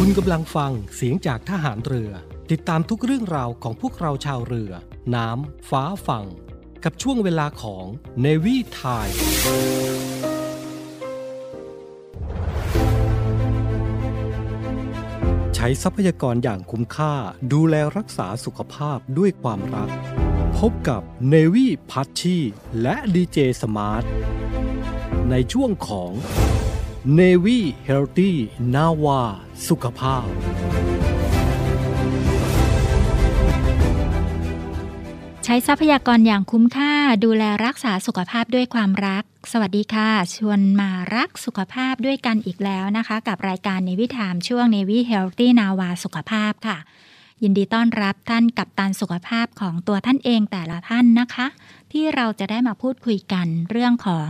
[0.00, 2.10] คุณกำลังฟังเสียงจากทหารเรือ
[2.50, 4.72] ติดตามทุกเรื่องราวของพวกเราชาวเรือ
[5.14, 6.26] น้ำ ฟ้าฝั่ง
[6.84, 7.84] กับช่วงเวลาของ
[8.20, 9.08] เนวีไทย
[15.54, 17.14] ใช้ทรัพยากรอย่างคุ้มค่า
[17.52, 19.90] ดูแลรักษาสุขภาพด้วยความรัก
[20.58, 22.38] พบกับเนวีพัชชี
[22.82, 24.04] และดีเจสมาร์ท
[25.30, 26.12] ในช่วงของ
[27.16, 28.32] Navy Healthy
[28.74, 29.22] นาวา
[29.68, 30.26] สุขภาพ
[35.44, 36.92] ใช้ทรัพยากรอย่างคุ้มค่า
[37.24, 46.78] ดูแลรักษาสุขภาพด้วยความรัก สวัสดีค่ะ ชวนมารักสุขภาพด้วยกันอีกแล้วนะคะ กับรายการในวิถามช่วง Navy Healthy นาวา สุขภาพค่ะ
[47.42, 51.46] ยินดีต้อนรับท่านกับตันสุขภาพของตัวท่านเองแต่ละท่านนะคะ
[51.92, 54.28] ที่เราจะได้มาพูดคุยกันเรื่องของ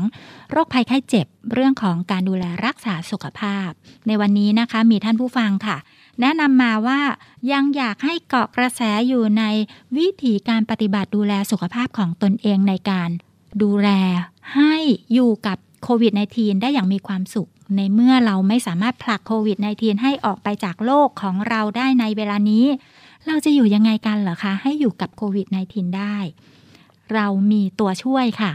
[0.51, 3.69] โรคภัยไข้เจ็บ เรื่องของการดูแลรักษาสุขภาพ
[4.07, 5.77] ในวันนี้นะคะมีท่านผู้ฟังค่ะ
[6.21, 7.01] แนะนำมาว่า
[7.53, 9.45] ยังอยากให้เกาะกระแสอยู่ใน
[9.97, 13.11] วิธีการปฏิบัติดูแลสุขภาพของตนเองในการ
[13.63, 13.89] ดูแล
[14.55, 14.75] ให้
[15.13, 22.67] อยู่กับโควิด -19 ได้อย่างมีความสุข ในเมื่อเราไม่สามารถผลักโควิด -19 ให้ออกไปจากโลกของเราได้ในเวลานี้
[23.27, 26.17] เราจะอยู่ยังไงกันเหรอคะ ให้อยู่กับโควิด -19 ได้
[27.15, 28.53] เรามีตัวช่วยค่ะ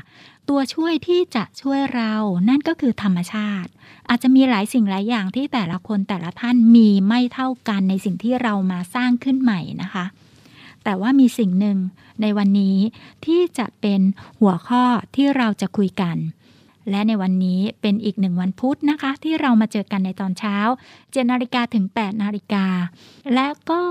[0.50, 2.14] ตัวช่วยที่จะช่วยเรา
[2.50, 3.70] นั่นก็คือธรรมชาติ
[4.10, 10.06] อาจจะมีหลายสิ่งหลายอย่างที่แต่ละคนแต่ละท่านมีไม่เท่ากันในสิ่งที่เรามาสร้างขึ้นใหม่นะคะ
[10.84, 11.78] แต่ว่ามีสิ่งหนึ่ง
[12.22, 12.78] ในวันนี้
[13.26, 14.02] ที่จะเป็น
[14.40, 14.84] หัวข้อ
[15.16, 16.17] ที่เราจะคุยกัน
[16.90, 20.58] และในวันนี้เป็นอีกหนึ่งวันพุธนะคะ ที่เรามาเจอกันในตอนเช้า
[20.94, 22.66] 7นาฬิกาถึง 8 นาฬิกา
[23.34, 23.82] และก็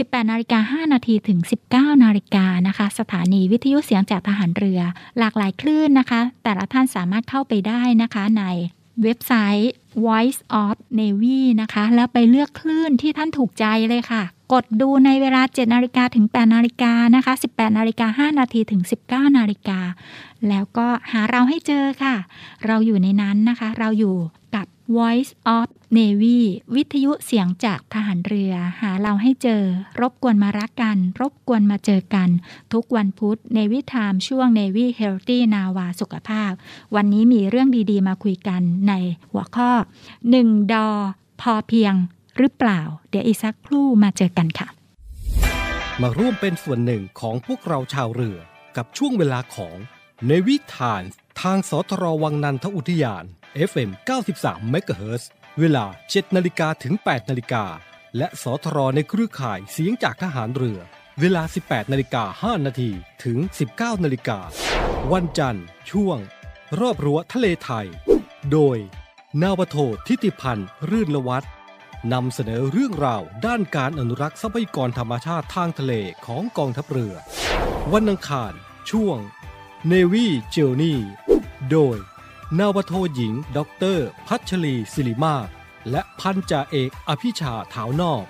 [0.00, 1.38] 18นาฬิกา5นาทีถึง
[1.72, 4.80] 19นาฬิกานะคะ สถานีวิทยุเสียงจากทหารเรือ
[5.18, 8.44] หลากหลายคลื่นนะคะ แต่ละท่านสามารถเข้าไปได้นะคะใน
[9.02, 9.72] เว็บไซต์
[10.06, 14.22] Voice of Navy นะคะ แล้วไปเลือกคลื่นที่ท่านถูกใจเลยค่ะ
[14.52, 19.80] กดดูในเวลา 7 นาฬิกาถึง 8 นาฬิกานะคะ 18 นาฬิกา 5 นาทีถึง 19 นาฬิกา
[20.48, 22.16] แล้วก็หาเราให้เจอค่ะ
[22.66, 24.16] เราอยู่ในนั้นนะคะ เราอยู่
[24.54, 24.66] กับ
[24.96, 25.68] Voice of
[25.98, 26.40] Navy
[26.74, 29.62] วิทยุเสียงจากทหารเรือ หาเราให้เจอ
[30.00, 32.28] รบกวนมารักกัน รบกวนมาเจอกัน
[32.72, 36.52] ทุกวันพุธในวิถามช่วง Navy Healthy นาวาสุขภาพ
[36.94, 38.92] วันนี้มีเรื่องดีๆ มาคุยกันใน
[39.32, 39.70] หัวข้อ
[40.22, 40.88] 1 ดอ
[41.40, 41.94] พอเพียง
[42.38, 44.68] หรือเปล่า เดี๋ยวอีกสักครู่มาเจอกันค่ะ
[46.02, 48.38] มาร่วมเป็นส่วนหนึ่งของพวกเราชาวเรือ
[48.76, 49.76] กับช่วงเวลาของ
[50.28, 51.02] ในวิถาน
[51.40, 53.24] ทางสทรวังนันทอุทยาน
[53.70, 53.90] FM
[54.32, 55.22] 93 MHz
[55.60, 57.64] เวลา 7นาฬิกาถึง 8นาฬิกา
[58.16, 60.80] และสทรในเครือข่ายเสียงจากทหารเรือ
[61.20, 62.90] เวลา 18นาฬิกา5นาที
[63.24, 63.38] ถึง
[63.72, 64.38] 19นาฬิกา
[65.12, 66.18] วันจันทร์ ช่วง
[66.80, 67.86] รอบรั้วทะเลไทย
[68.52, 68.76] โดย
[69.42, 69.76] นาวโท
[70.06, 71.46] ทิติพันธ์รื่นละวัฒน
[72.12, 75.92] นำเสนอเรื่องราวด้านการอนุรักษ์ทรัพยากรธรรมชาติทางทะเล
[76.26, 77.14] ของกองทัพเรือ
[77.92, 78.52] วันอังคาร
[78.90, 79.18] ช่วง
[79.90, 80.96] Navy Journey
[81.70, 81.96] โดย
[82.58, 85.36] นาวาโทหญิงด็อกเตอร์พัชรีศิริมา
[85.90, 88.24] และพันจ่าเอกอภิชาถาวนอก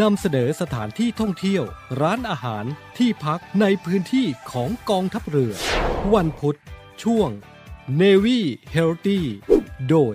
[0.00, 1.64] นำเสนอสถานที่ท่องเที่ยว
[2.00, 2.64] ร้านอาหาร
[2.98, 5.54] ที่พักในพื้นที่ของกองทัพเรือ
[6.14, 6.58] วันพุธ
[7.02, 7.30] ช่วง
[8.00, 8.40] Navy
[8.74, 9.20] Healthy
[9.90, 10.14] โดย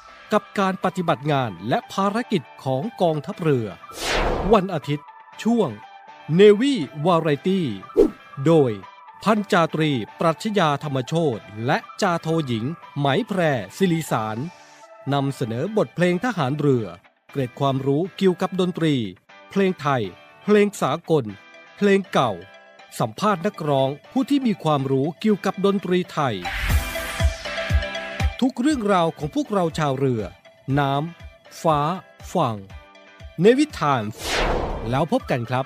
[0.33, 3.67] กับการปฏิบัติงานและภารกิจของกองทัพเรือ
[4.53, 5.07] วันอาทิตย์
[5.43, 5.69] ช่วง
[6.39, 6.73] Navy
[7.05, 7.61] Variety
[8.45, 8.71] โดย
[9.23, 12.65] พันจาตรี ปรัชญาธรรมโชตและจาโทหญิง
[12.97, 13.39] ไหมแพร
[13.77, 14.37] ศิริสาร
[15.13, 16.85] นำเสนอบทเพลงทหารเรือ
[17.31, 18.95] เกร็ดความรู้เกี่ยวกับดนตรี
[19.49, 20.03] เพลงไทย
[20.43, 21.25] เพลงสากล
[21.77, 22.31] เพลงเก่า
[22.99, 26.35] สัมภาษณ์นักร้องผู้ที่มีความรู้เกี่ยวกับดนตรีไทย
[28.41, 30.23] ทุกเรื่องราวของพวกเราชาวเรือ
[30.79, 31.79] น้ำ ฟ้า
[32.33, 32.57] ฝั่ง
[33.41, 34.03] เนวิทาน
[34.89, 35.65] แล้วพบกันครับ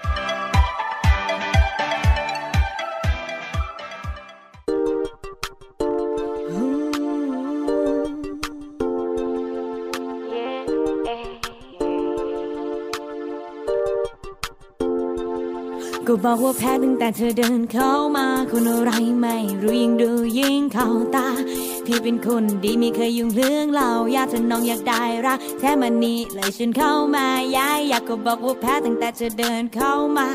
[16.07, 21.27] ก็บอกว่าแพ้ตั้งแต่เธอเดินเข้ามา คนอะไรไม่รู้ยิ่งดูยิ่งเข้าตา
[21.87, 27.25] พี่เป็นคนดีไม่เคยยุ่งเรื่องเราอยากจะน้องอยากได้รักแท้มันนี้เลยฉันเข้ามา
[27.57, 30.27] ย้ายอยากก็บอกว่าแพ้ตั้งแต่เธอเดินเข้ามา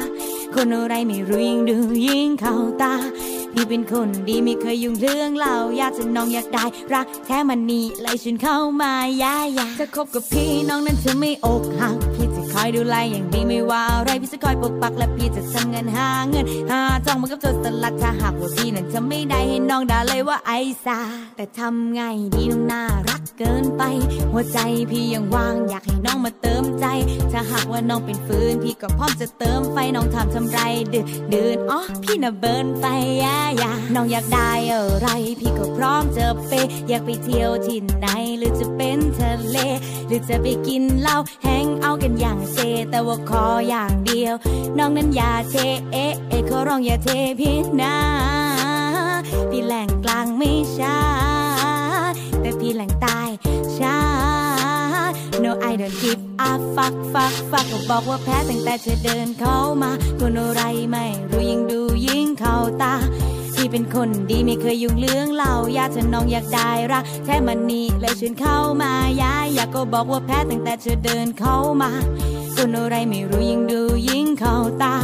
[0.55, 1.77] คนอะไรไม่รู้ยิ่งดู
[2.07, 2.95] ยิ่งเข้าตา
[3.53, 6.65] พี่เป็นคนดีไม่เคยยุ่งเรื่องเราอยากจะน้องอยากได้
[6.95, 8.93] รักแท้มันนี้เลยฉันเข้ามา
[9.23, 20.99] ย้ายอยากจะคบกับพี่น้องนั้นเธอไม่อกหักพี่ คอยดูแลอย่างดีไม่ว่าอะไรพี่จะคอยปกปักและพี่จะทำเงินหาเงินหาจองมากับเธอสลัดถ้าหากว่าพี่นั้นจะไม่ได้ให้น้องด่าเลยว่าไอ้สา
[21.37, 22.01] แต่ทำไง
[22.35, 23.83] ดีน้องน่ารักเกินไป
[24.33, 24.59] หัวใจ
[24.91, 26.87] พี่ยังว่างอยากให้น้องมาเติมใจ
[27.33, 30.59] ถ้าหากว่าน้องเป็นฟืนพี่ก็พร้อมจะเติมไฟน้องทำทำไร
[30.93, 32.85] ดื้อเดินอ๋อพี่น่ะเบิร์นไฟ
[33.23, 35.09] ยาอยาน้องอยากได้อะไร
[35.41, 38.07] พี่ก็พร้อมจะเปย์อยากไปเที่ยวที่ไหน
[38.39, 39.57] หรือจะเป็นทะเล
[40.07, 42.59] หรือจะไปกินเหล้าแฮงเอากันอย่างเซ
[42.91, 44.35] แต่ว่าขออย่างเดียว
[44.79, 45.57] น้องนั้นอย่าเท
[45.93, 47.09] เอ๊ะเอ๊ะขอร้องอย่าเท
[47.41, 47.97] พี่นะ
[49.51, 50.99] พี่แหล่งกลางไม่ช้า
[52.41, 53.21] แต่พี่แหล่งใต้
[53.79, 53.99] ช้า
[55.45, 59.91] No I don't give a fuck fuck fuck ก็บอกว่าแพ้ตั้งแต่เธอเดินเข้ามา
[60.21, 62.95] คนอะไรไม่รู้ยิ่งดูยิ่งเข้าตา
[63.63, 68.93] ที่เป็นคนดีไม่เคยยุ่งเรื่องเราอยากฉัน้องอยากได้รักแท้มันนี่เลยชวนเข้ามา
[69.23, 71.91] ยายอยากก็บอกว่าแพ้ตั้งแต่เธอเดินเข้ามา
[72.55, 74.97] คนอะไรไม่รู้ยิ่งดูยิ่งเข้าตา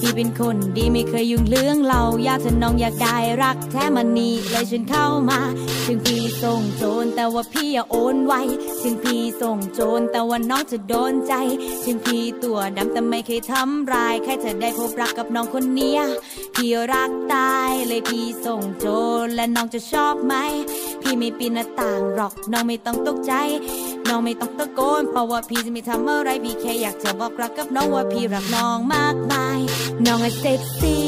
[0.00, 5.40] พี่เป็นคนดีไม่เคยยุ่งเรื่องเราอยากจะน้องอยากได้รักแท้มันนี่เลยชวนเข้ามา
[5.86, 8.34] ถึงพี่ส่งโจรแต่ว่าพี่อย่าโอนไว
[8.82, 11.34] ถึงพี่ส่งโจรแต่ว่าน้องจะโดนใจ
[11.84, 16.00] ถึงพี่ตัวดำแต่ไม่เคยทำร้ายแค่จะได้พบรักกับน้องคนเนี้ย
[16.54, 18.86] พี่รักตายเลยพี่ส่งโจ
[19.22, 20.34] รและน้องจะชอบไหม
[21.02, 23.32] พี่ไม่ปีนหน้าต่างหรอกน้องไม่ต้องตกใจ
[24.08, 29.60] น้องไม่ต้องตะโกนเพราะว่าพี่จะไม่ทำอะไรพี่แค่อยากจะบอกรักกับน้องว่าพี่รักน้องมากมาย
[30.06, 31.04] น้องอะเซ็กซี่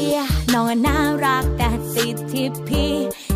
[0.53, 2.93] น้องอะน่ารักแต่ติดที่พี่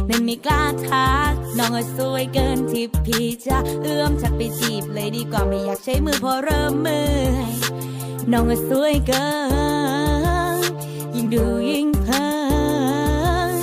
[0.10, 7.06] นั่นไม่กล้าทัก น้องอะสวยเกินที่พี่จะเอื้อมชักไปจีบเลยดีกว่าไม่อยากใช้มือพระเริ่มเมื่
[7.36, 7.54] อย
[8.32, 9.28] น้องอะสวยเกิ
[10.60, 10.72] น
[11.16, 12.26] ยิ่งดูยิ่งเพลิ
[13.52, 13.62] น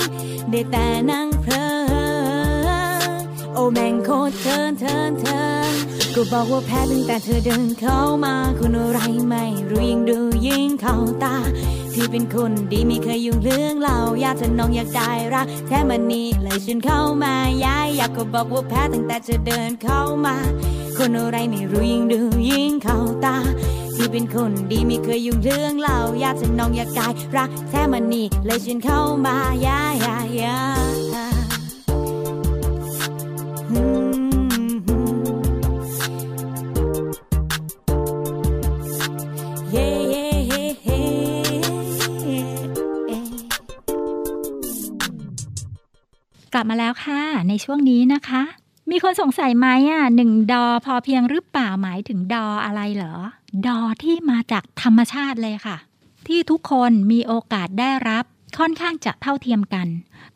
[0.49, 1.62] ได้แต่นั่งเพลิน
[3.55, 5.41] โอแมงโคตรเทินเทินเทิ
[5.71, 5.73] น
[6.15, 10.17] ก็บอกว่าแพ้ตั้งแต่เธอเดินเข้ามาคนอะไรไม่รู้ยิ่งดู
[10.47, 11.35] ยิ่งเข้าตา
[11.93, 17.33] พี่เป็นคนดีไม่เคยยุ่งเรื่องเราอยากจะน้องอยากได้รักแท้มันนี่เลยฉันเข้ามา
[17.65, 20.35] ย้ายอยากก็บอกว่าแพ้ตั้งแต่เธอเดินเข้ามา
[20.97, 22.19] คนอะไรไม่รู้ยิ่งดู
[22.49, 23.37] ยิ่งเข้าตา
[23.95, 27.07] พี่เป็นคนดีไม่เคยยุ่งเรื่องเราอยากจะน้องอยากได้
[27.37, 29.35] รักแท้มันนี่เลยฉันเข้ามา
[29.67, 31.32] ย้ายย้ายย้า
[46.53, 48.41] กลับมาแล้วค่ะ ในช่วงนี้นะคะ
[48.91, 53.15] มีคนสงสัยไหมอะหนึ่งดอพอเพียงหรือเปล่าหมายถึงดออะไรเหรอ
[53.67, 55.77] ดอที่มาจากธรรมชาติเลยค่ะ
[56.27, 58.25] ที่ทุกคนมีโอกาสได้รับ
[58.59, 59.87] ค่อนข้างจะเท่าเทียมกัน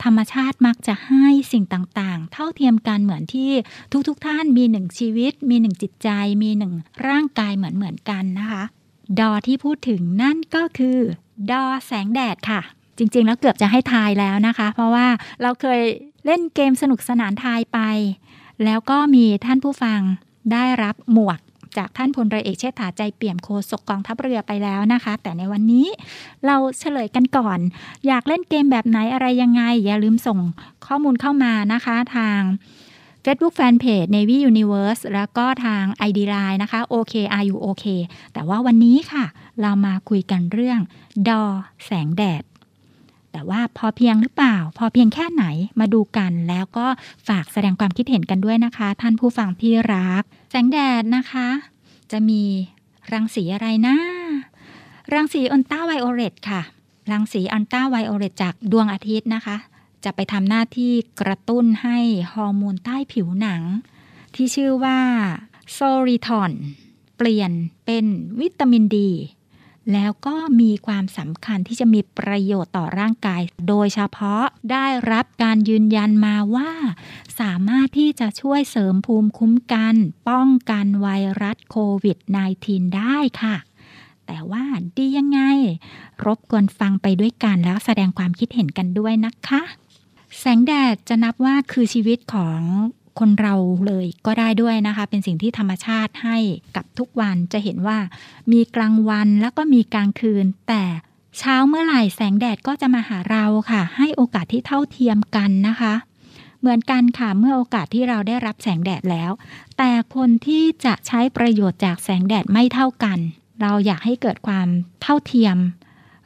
[0.03, 3.51] ธรรมชาติมักจะให้สิ่งต่างๆ เท่าเทียมกันเหมือนที่
[4.07, 6.09] ทุกๆทท่านมีหนึ่งชีวิต มีหนึ่งจิตใจ
[6.43, 6.73] มีหนึ่ง
[7.07, 8.63] ร่างกายเหมือนเหมือนกันนะคะ
[9.19, 10.97] ดอที่พูดถึงนั่นก็คือ
[11.51, 12.61] ดอแสงแดดค่ะ
[12.97, 15.07] จริง ๆ แล้วเกือบจะให้ทายแล้วนะคะ เพราะว่า
[15.41, 15.81] เราเคย
[16.25, 17.79] เล่นเกมสนุกสนานทายไป
[18.65, 19.99] แล้วก็มีท่านผู้ฟัง
[20.53, 21.39] ได้รับหมวก
[21.77, 25.87] จากท่านพลเรือเอกเชษฐาใจเปี่ยมโฆษกกองทัพเรือไปแล้วนะคะ แต่ในวันนี้
[26.45, 27.59] เราเฉลยกันก่อน
[28.07, 30.39] อยากเล่นเกมแบบไหนอะไรยังไง อย่าลืมส่ง
[30.85, 32.41] ข้อมูลเข้ามานะคะทาง
[33.25, 37.85] Facebook Fanpage Navy Universe แล้วก็ทาง ID Line นะคะ OK are you OK
[38.33, 39.25] แต่ว่าวันนี้ค่ะ
[39.61, 40.79] เรามาคุยกันเรื่อง
[41.27, 41.43] ดอ
[41.85, 42.43] แสงแดด
[43.31, 45.45] แต่ว่าพอเพียงหรือเปล่า พอเพียงแค่ไหน
[45.79, 46.87] มาดูกันแล้วก็
[47.27, 51.47] ฝากแสดงความคิดเห็นกันด้วยนะคะ ท่านผู้ฟังที่รัก แสงแดดนะคะ
[52.11, 52.43] จะมี
[53.11, 53.95] รังสีอะไรนะ
[55.13, 56.61] รังสีอัลตราไวโอเลตค่ะ
[57.11, 59.57] รังสีอัลตราไวโอเลตจากดวงอาทิตย์นะคะ
[60.03, 61.97] จะไปทำหน้าที่กระตุ้นให้
[62.33, 63.61] ฮอร์โมนใต้ผิวหนัง
[64.35, 64.99] ที่ชื่อว่า
[65.71, 66.51] โซริทอน
[67.17, 67.51] เปลี่ยน
[67.85, 68.05] เป็น
[68.39, 69.11] วิตามินดี
[69.93, 76.71] แล้วก็มีความสำคัญที่จะมีประโยชน์ต่อร่างกาย โดยเฉพาะได้รับการยืนยันมาว่า
[77.39, 79.95] สามารถที่จะช่วยเสริมภูมิคุ้มกัน
[80.29, 81.07] ป้องกันไว
[81.41, 82.17] รัสโควิด
[82.57, 83.55] -19 ได้ค่ะ
[84.27, 84.63] แต่ว่า
[84.97, 85.39] ดียังไง
[86.25, 89.61] รบกวนฟังไปด้วยกันแล้วแสดงความคิดเห็นกันด้วยนะคะ
[90.39, 92.59] แสงแดดจะนับว่าคือชีวิตของ
[93.19, 93.55] คนเรา
[93.87, 96.37] เลยก็ได้ด้วยนะคะ เป็นสิ่งที่ธรรมชาติให้
[96.75, 97.97] กับทุกวันจะเห็นว่า
[98.51, 100.83] มีกลางวันแล้วก็มีกลางคืน แต่
[101.37, 105.93] เช้าเมื่อไหร่แสงแดดก็จะมาหาเราค่ะ ให้โอกาสที่เท่าเทียมกันนะคะ
[106.59, 109.31] เหมือนกันค่ะเมื่อโอกาสที่เราได้รับแสงแดดแล้ว
[109.77, 113.19] แต่คนที่จะใช้ประโยชน์จากแสงแดดไม่เท่ากัน
[113.61, 114.67] เราอยากให้เกิดความ
[115.01, 115.57] เท่าเทียม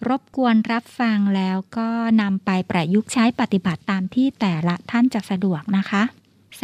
[0.07, 1.89] รบกวนรับฟังแล้วก็
[2.21, 6.03] นำไปประยุกต์ใช้ปฏิบัติตามที่แต่ละท่านจะสะดวกนะคะ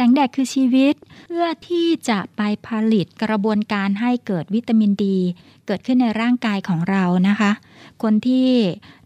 [0.00, 0.94] สงแดดคือชีวิต
[1.26, 5.18] เพื่อที่จะไปผลิตกระบวนการให้เกิดวิตามินดี
[5.66, 7.50] เกิดขึ้นในร่างกายของเรานะคะ
[8.02, 8.48] คนที่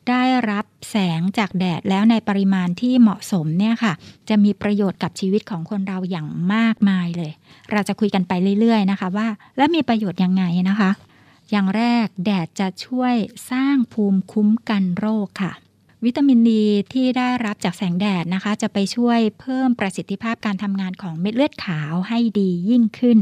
[0.09, 3.93] ได้รับแสงจากแดดแล้วในปริมาณที่เหมาะสมเนี่ยค่ะ
[4.29, 7.33] จะมีประโยชน์กับชีวิตของคนเราอย่างมากมายเลย
[7.73, 10.91] เราจะคุยกันไปเรื่อย ๆ นะคะว่า แล้วมีประโยชน์ยังไงนะคะ
[11.51, 13.15] อย่างแรกแดดจะช่วย
[13.51, 15.53] สร้างภูมิคุ้มกันโรคค่ะ
[16.07, 23.19] วิตามินดีที่ได้รับจากแสงแดดนะคะ จะไปช่วยเพิ่มประสิทธิภาพการทำงานของเม็ดเลือดขาวให้ดียิ่งขึ้น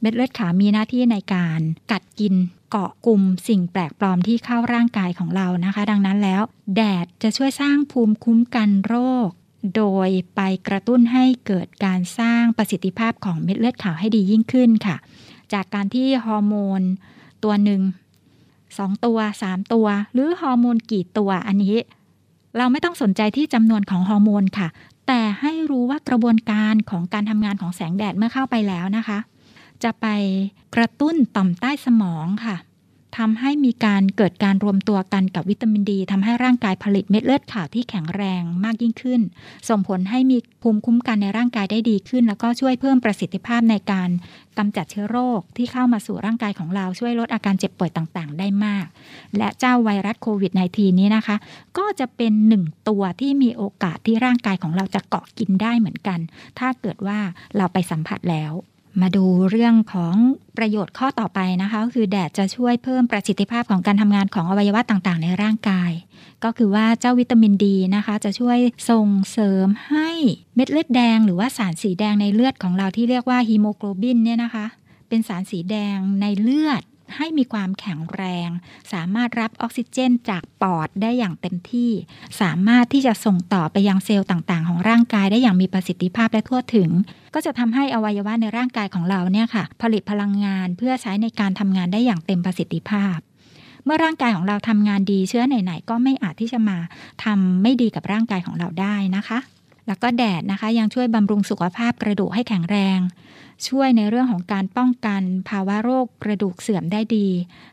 [0.00, 1.60] เม็ดเลือดขาวมีหน้าที่ในการ
[1.92, 2.34] กัดกิน
[2.70, 6.42] เกาะกลุ่มสิ่งแปลกปลอมที่เข้าร่างกายของเรานะคะ ดังนั้นแล้ว
[6.76, 8.94] แดดจะช่วยสร้างภูมิคุ้มกันโร
[9.26, 9.28] ค
[9.76, 14.96] โดยไปกระตุ้นให้เกิดการสร้างประสิทธิภาพของเม็ดเลือดขาวให้ดียิ่งขึ้นค่ะ
[15.52, 16.82] จากการที่ฮอร์โมน
[17.44, 17.82] ตัวหนึ่ง
[18.78, 21.76] สองตัวสามตัว หรือฮอร์โมนกี่ตัวอันนี้
[22.56, 24.68] เราไม่ต้องสนใจที่จำนวนของฮอร์โมนค่ะ
[25.06, 29.18] แต่ให้รู้ว่ากระบวนการของการทำงานของแสงแดดเมื่อเข้าไปแล้วนะคะ
[29.84, 30.06] จะไป
[30.74, 32.56] กระตุ้นต่อมใต้สมองค่ะ
[33.18, 39.20] ทำให้มีการเกิดการรวมตัวกันกับวิตามินดีทำให้ร่างกายผลิตเม็ดเลือดขาวที่แข็งแรงมากยิ่งขึ้น
[39.68, 44.08] ส่งผลให้มีภูมิคุ้มกันในร่างกายได้ดีขึ้น แล้วก็ช่วยเพิ่มประสิทธิภาพในการ
[44.58, 48.86] กำจัดเชื้อโรคที่เข้ามาสู่ร่างกายของเราช่วยลดอาการเจ็บป่วยต่างๆ ได้มาก
[49.36, 51.36] และเจ้าไวรัสโควิด -19 นี้นะคะ
[51.78, 56.18] ก็จะเป็นหนึ่งตัวที่มีโอกาสที่ร่างกายของเราจะเกาะกินได้เหมือนกัน
[56.58, 57.18] ถ้าเกิดว่า
[57.56, 58.52] เราไปสัมผัสแล้ว
[59.00, 60.14] มาดูเรื่องของ
[60.56, 65.92] ประโยชน์ข้อต่อไปนะคะก็คือแดดจะช่วยเพิ่มประสิทธิภาพของการทำงานของอวัยวะต่างๆ ในร่างกาย
[66.44, 68.58] ก็คือว่าเจ้าวิตามินดีนะคะ จะช่วย
[68.90, 70.10] ส่งเสริมให้
[70.54, 74.66] เม็ดเลือดแดง หรือว่าสารสีแดงในเลือดของเราที่เรียกว่าฮีโมโกลบินเนี่ยนะคะ
[75.08, 76.82] เป็นสารสีแดงในเลือด
[77.16, 78.48] ให้มีความแข็งแรง
[78.92, 81.90] สามารถรับออกซิเจนจากปอดได้อย่างเต็มที่
[82.40, 86.90] สามารถที่จะส่งต่อไปยังเซลล์ต่างๆ ของร่างกายได้อย่างมีประสิทธิภาพและทั่วถึง
[87.34, 93.16] ก็จะทำให้อวัยวะในร่างกายของเราเนี่ยค่ะ ผลิตพลังงานเพื่อใช้ในการทำงานได้อย่างเต็มประสิทธิภาพ
[93.84, 96.78] เมื่อร่างกายของเราทำงานดีเชื้อไหนๆก็ไม่อาจที่จะมา
[97.24, 99.38] ทำไม่ดีกับร่างกายของเราได้นะคะ
[99.86, 102.98] แล้วก็แดดนะคะยังช่วยบำรุงสุขภาพกระดูกให้แข็งแรง
[103.68, 107.28] ช่วยในเรื่องของการป้องกันภาวะโรคกระดูกเสื่อมได้ดี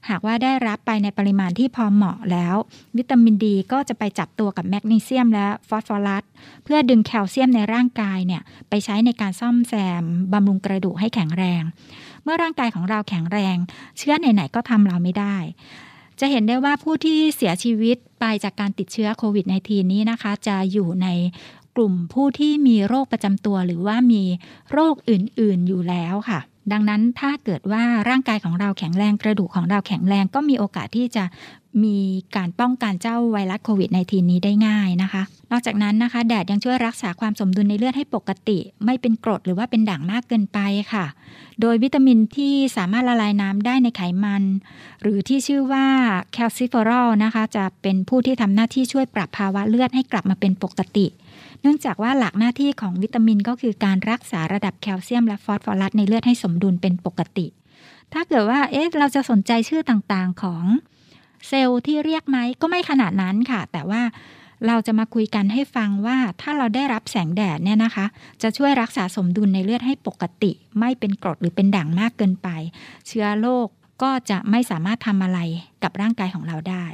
[0.09, 2.55] หากว่าได้รับไปในปริมาณที่พอเหมาะแล้ว
[2.97, 6.23] วิตามินดีก็จะไปจับตัวกับแมกนีเซียมและฟอสฟอรัส
[6.63, 11.61] เพื่อดึงแคลเซียมในร่างกายเนี่ยไปใช้ในการซ่อมแซมบำรุงกระดูกให้แข็งแรง
[12.23, 13.57] เมื่อร่างกายของเราแข็งแรง
[13.97, 15.35] เชื้อไหนๆก็ทำเราไม่ได้
[16.19, 21.07] จะเห็นได้ว่าผู้ที่เสียชีวิตไปจากการติดเชื้อโควิด -19 นี้นะคะ จะอยู่ใน
[21.75, 24.23] กลุ่มผู้ที่มีโรคประจำตัวหรือว่ามี
[24.71, 26.39] โรคอื่นๆอยู่แล้วค่ะ
[26.71, 31.23] ดังนั้นถ้าเกิดว่าร่างกายของเราแข็งแรงกระดูกของเราแข็งแรงก็มีโอกาสที่จะ
[31.83, 31.97] มี
[32.35, 40.59] การป้องกันเจ้าไวรัสโควิด -19 นี้ได้ง่ายนะคะ นอกจากนั้นนะคะ แดดยังช่วยรักษาความสมดุลในเลือดให้ปกติ ไม่เป็นกรดหรือว่าเป็นด่างมากเกินไป
[40.93, 41.05] ค่ะ
[41.61, 44.43] โดยวิตามินที่สามารถละลายน้ำได้ในไขมัน
[45.01, 45.85] หรือที่ชื่อว่า
[46.33, 51.05] calciferol นะคะ จะเป็นผู้ที่ทำหน้าที่ช่วยปรับภาวะเลือดให้กลับมาเป็นปกติ
[51.63, 57.47] เนื่องจากว่าหลักหน้าที่ของวิตามินก็คือการรักษาระดับแคลเซียมและฟอสฟอรัสในเลือดให้สมดุลเป็นปกติ
[58.13, 60.63] ถ้าเกิดว่าเอ๊ะเราจะสนใจชื่อต่างๆของ
[61.47, 64.01] เซลล์ที่เรียกไหมก็ไม่ขนาดนั้นค่ะ แต่ว่า
[64.67, 68.05] เราจะมาคุยกันให้ฟังว่าถ้าเราได้รับแสงแดดเนี่ยนะคะ
[68.41, 72.49] จะช่วยรักษาสมดุลในเลือดให้ปกติ ไม่เป็นกรดหรือเป็นด่างมากเกินไป
[73.07, 73.67] เชื้อโรค
[74.03, 75.39] ก็จะไม่สามารถทำอะไร
[75.83, 76.85] กับร่างกายของเราได้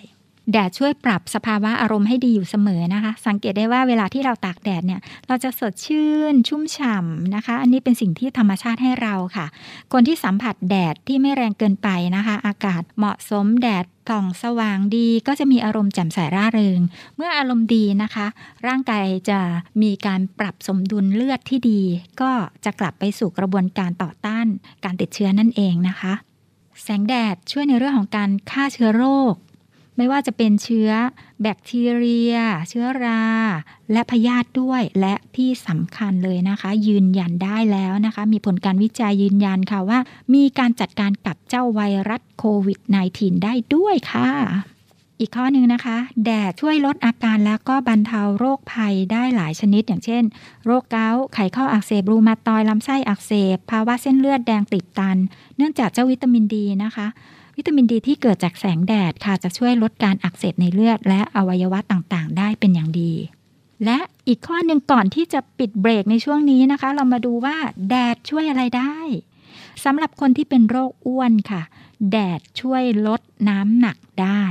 [0.51, 9.45] แดดช่วยปรับสภาวะอารมณ์ให้ดีอยู่เสมอนะคะ สังเกตได้ว่าเวลาที่เราตากแดดเนี่ยเราจะสดชื่น ชุ่มฉ่ำนะคะ อันนี้เป็นสิ่งที่ธรรมชาติให้เราค่ะ
[9.93, 16.79] คนที่สัมผัสแดดที่ไม่แรงเกินไปนะคะ อากาศเหมาะสมแดดส่องสว่างดีก็จะมีอารมณ์แจ่มใสร่าเริง
[17.15, 18.27] เมื่ออารมณ์ดีนะคะ
[18.67, 19.39] ร่างกายจะ
[19.81, 21.81] มีการปรับสมดุลเลือดที่ดี
[22.21, 22.31] ก็
[22.65, 24.47] จะกลับไปสู่กระบวนการต่อต้าน
[24.85, 26.13] การติดเชื้อนั่นเองนะคะ
[26.83, 29.33] แสงแดดช่วยในเรื่องของการฆ่าเชื้อโรค
[30.01, 30.89] ไม่ว่าจะเป็นเชื้อ
[31.41, 32.35] แบคทีเรีย
[32.69, 33.23] เชื้อรา
[33.91, 39.99] และพยาธิด้วย และที่สำคัญเลยนะคะ ยืนยันได้แล้วนะคะ มีผลการวิจัยยืนยันค่ะว่า
[40.33, 42.79] มีการจัดการกับเจ้าไวรัสโควิด
[43.13, 44.29] -19 ได้ด้วยค่ะ
[45.19, 50.23] อีกข้อหนึ่งนะคะ แดดช่วยลดอาการแล้วก็บรรเทาโรคภัยได้หลายชนิด อย่างเช่น
[50.65, 55.17] โรคเกาต์ไขข้ออักเสบรูมาตอยลำไส้อักเสบ ภาวะเส้นเลือดแดงติดตัน
[55.57, 57.07] เนื่องจากเจ้าวิตามินดีนะคะ
[57.59, 63.13] วิตามินดีที่เกิดจากแสงแดดค่ะจะช่วยลดการอักเสบในเลือด และอวัยวะต่างๆ ได้เป็นอย่างดี
[63.85, 67.55] และอีกข้อหนึ่งก่อนที่จะปิดเบรกในช่วงนี้นะคะ เรามาดูว่า
[67.89, 68.95] แดดช่วยอะไรได้
[69.83, 71.61] สำหรับคนที่เป็นโรคอ้วนค่ะ
[72.11, 74.43] แดดช่วยลดน้ำหนักได้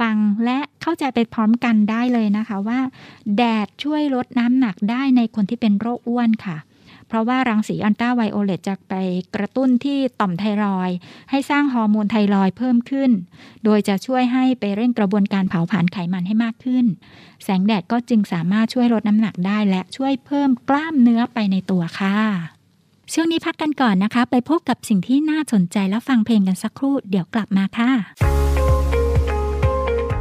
[0.00, 2.80] ฟังและเข้าใจไปพร้อมกันได้เลยนะคะว่า
[3.36, 6.56] แดดช่วยลดน้ำหนักได้ในคนที่เป็นโรคอ้วนค่ะ
[7.10, 8.94] เพราะว่ารังสีอัลตราไวโอเลตจะไป
[9.34, 10.90] กระตุ้นที่ต่อมไทรอย
[11.30, 13.10] ให้สร้างฮอร์โมนไทรอยเพิ่มขึ้น
[13.64, 16.86] โดยจะช่วยให้ไปเร่งกระบวนการเผาผลาญไขมันให้มากขึ้น
[17.44, 22.16] แสงแดดก็จึงสามารถช่วยลดน้ำหนักได้และช่วยเพิ่มกล้ามเนื้อไปในตัวค่ะ
[23.12, 28.39] ช่วงนี้พักกันก่อนนะคะ ไปพบกับสิ่งที่น่าสนใจแล้วฟังเพลงกันสักครู่ เดี๋ยวกลับมาค่ะ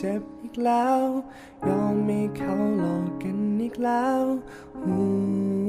[0.00, 1.00] เจ็บอีกแล้ว
[1.66, 4.22] ยอมให้เขาหลอกกันอีกแล้ว
[4.84, 5.02] หั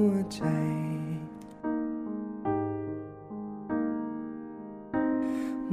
[0.07, 0.43] วใจ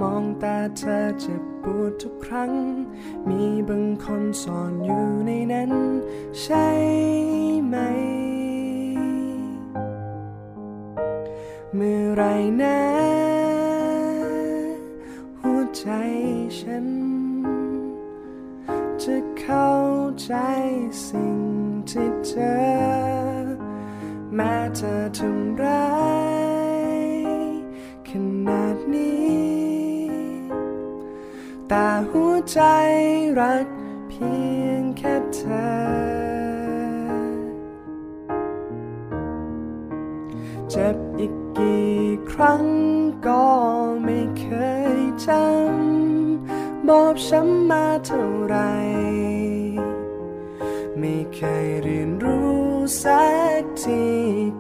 [0.01, 2.53] มองตาเธอเจ็บปวดทุกครั้ง
[3.29, 5.73] มีบางคนซ่อนอยู่ในนั้น
[6.41, 6.69] ใช่
[7.67, 7.77] ไหม
[11.75, 12.23] เมื่อไร
[12.63, 12.79] นะ
[15.41, 15.87] หัวใจ
[16.61, 16.87] ฉัน
[19.09, 19.73] จะเข้า
[20.23, 20.33] ใจ
[21.07, 21.39] สิ่ง
[21.91, 22.63] ที่เธอ
[24.35, 25.95] แม้เธอทำร้า
[26.99, 27.03] ย
[28.09, 28.11] ข
[28.47, 29.45] นาดนี้
[31.69, 32.61] แต่หัวใจ
[33.41, 33.67] รัก
[34.09, 34.31] เพี
[34.63, 35.85] ยงแค่เธอ
[40.71, 41.95] เจ็บอีกกี่
[42.31, 42.63] ครั้ง
[43.27, 43.45] ก็
[46.89, 48.57] บอกช้ำมาเท่าไร
[50.99, 52.59] ไม่เคยเรียนรู้
[53.03, 53.25] สั
[53.61, 54.05] กที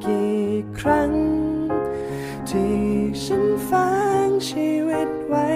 [0.05, 0.39] กี่
[0.79, 1.13] ครั้ง
[2.49, 2.79] ที่
[3.25, 3.89] ฉันฝั
[4.27, 5.49] งชีวิตไว้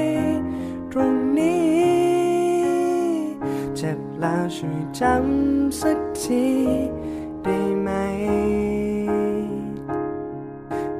[0.91, 1.79] ตรงนี้
[3.77, 6.47] เจ็บแล้วช่วยจำสักที
[7.43, 7.89] ได้ไหม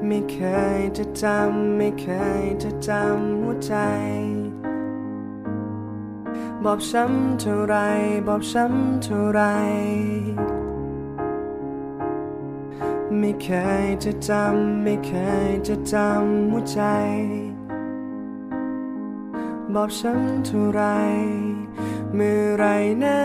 [0.05, 0.37] ไม่เค
[0.79, 2.07] ยจะจำ ไม่เค
[2.41, 3.75] ยจะจำหัวใจ
[6.65, 7.75] บอบช้ำเท่าไร
[8.27, 9.41] บอบช้ำเท่าไร
[13.17, 13.47] ไม่เค
[13.83, 15.11] ยจะจำ ไม่เค
[15.47, 16.81] ยจะจำหัวใจ
[19.73, 20.81] บอบช้ำเท่าไร
[22.15, 22.65] เมื่อไร
[23.03, 23.19] นะ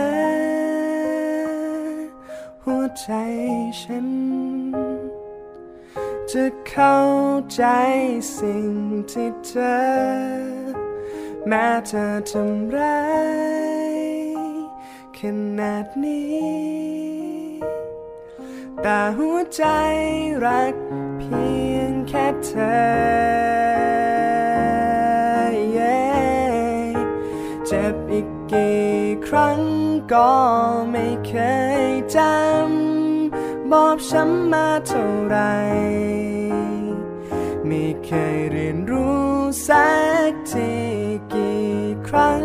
[2.63, 3.09] หัวใจ
[3.81, 4.07] ฉัน
[6.31, 6.97] จะเข้า
[7.53, 7.63] ใจ
[8.35, 8.69] สิ่ง
[9.11, 10.64] ที่เธอ
[11.47, 13.03] แม้เธอทำร้า
[13.91, 13.95] ย
[15.17, 15.19] ข
[15.59, 17.55] นาดนี้
[18.81, 19.63] แต่หัวใจ
[20.45, 20.75] รัก
[21.19, 23.05] เพียงแค่เธอ
[25.77, 26.95] yeah
[27.67, 28.87] เจ็บอีกกี่
[29.27, 29.59] ครั้ง
[30.13, 30.33] ก็
[30.91, 31.33] ไม่เค
[31.83, 35.37] ยจำบอบช้ำมาเท่าไหร
[37.67, 39.25] ไม่เคยเรียนรู้
[39.67, 39.89] สั
[40.29, 40.73] กที
[41.35, 41.69] กี่
[42.07, 42.43] ครั้ง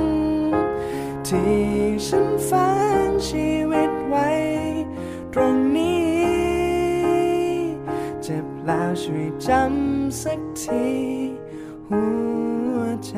[1.29, 1.61] ที่
[2.07, 2.69] ฉันฝั
[3.09, 4.29] นชีวิตไว้
[5.33, 6.21] ตรงนี้
[8.23, 10.87] เจ็บแล้วช่วยจำสักที
[11.89, 12.05] หั
[12.77, 13.17] วใจ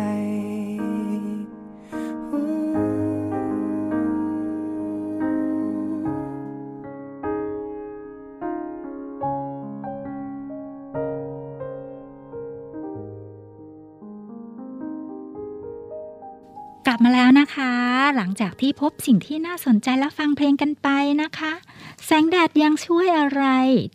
[18.40, 20.88] จากที่พบสิ่งที่น่าสนใจและฟังเพลงกันไป
[21.22, 21.52] นะคะ
[22.04, 23.44] แสงแดดยังช่วยอะไร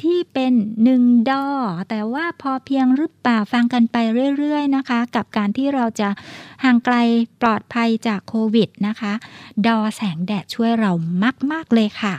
[0.04, 1.46] ที่เป็นหนึ่งดอ
[1.90, 3.98] แต่ว่าพอเพียงหรือเปล่าฟังกันไป
[4.38, 6.10] เรื่อยๆนะคะ กับการที่เราจะ
[6.64, 6.96] ห่างไกล
[7.42, 9.14] ปลอดภัยจากโควิดนะคะ
[9.66, 10.92] ดอแสงแดดช่วยเรา
[11.52, 12.16] มาก ๆ เลยค่ะ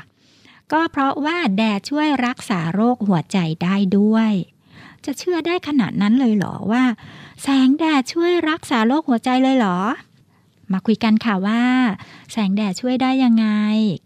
[0.73, 4.33] ก็เพราะว่าแดดช่วยรักษาโรคหัวใจได้ด้วย
[5.05, 6.85] จะเชื่อได้ขนาดนั้นเลยเหรอว่า
[7.43, 9.79] แสงแดดช่วยรักษาโรคหัวใจเลยเหรอ
[10.73, 11.63] มาคุยกันค่ะว่า
[12.33, 13.47] แสงแดดช่วยได้ยังไง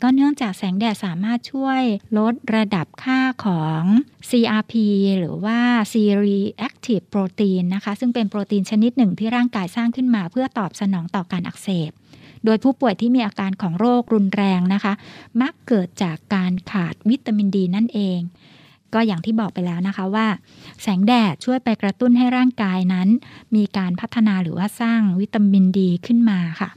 [0.03, 1.83] ก็เนื่องจากแสงแดดสามารถช่วย
[2.19, 3.83] ลดระดับค่าของ
[4.31, 4.73] CRP
[5.19, 5.59] หรือว่า
[5.93, 11.91] C-reactive protein นะคะ ซึ่งเป็นโปรตีนชนิดหนึ่งที่ร่างกายสร้างขึ้นมา เพื่อตอบสนองต่อการอักเสบ
[12.45, 14.93] โดยผู้ป่วยที่มีอาการของโรครุนแรงนะคะ
[15.41, 18.21] มักเกิดจากการขาดวิตามินดีนั่นเอง
[18.95, 20.27] ก็อย่างที่บอกไปแล้วนะคะว่า
[20.83, 23.09] แสงแดดช่วยไปกระตุ้นให้ร่างกายนั้น
[23.55, 26.71] มีการพัฒนาหรือว่าสร้างวิตามินดีขึ้นมาค่ะ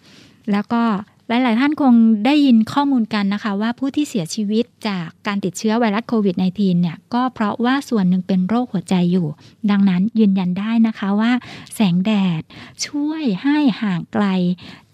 [0.51, 0.84] แล้วก็
[1.30, 1.93] หลาย ๆ ท่านคง
[2.25, 9.28] ได้ยินข้อมูลกันนะคะ ว่าผู้ที่เสียชีวิตจากการติดเชื้อไวรัสโควิด -19 เนี่ยก็เพราะว่าส่วนหนึ่งเป็นโรคหัวใจอยู่
[9.71, 11.32] ดังนั้นยืนยันได้นะคะว่า
[11.75, 12.41] แสงแดด
[12.86, 14.25] ช่วยให้ห่างไกล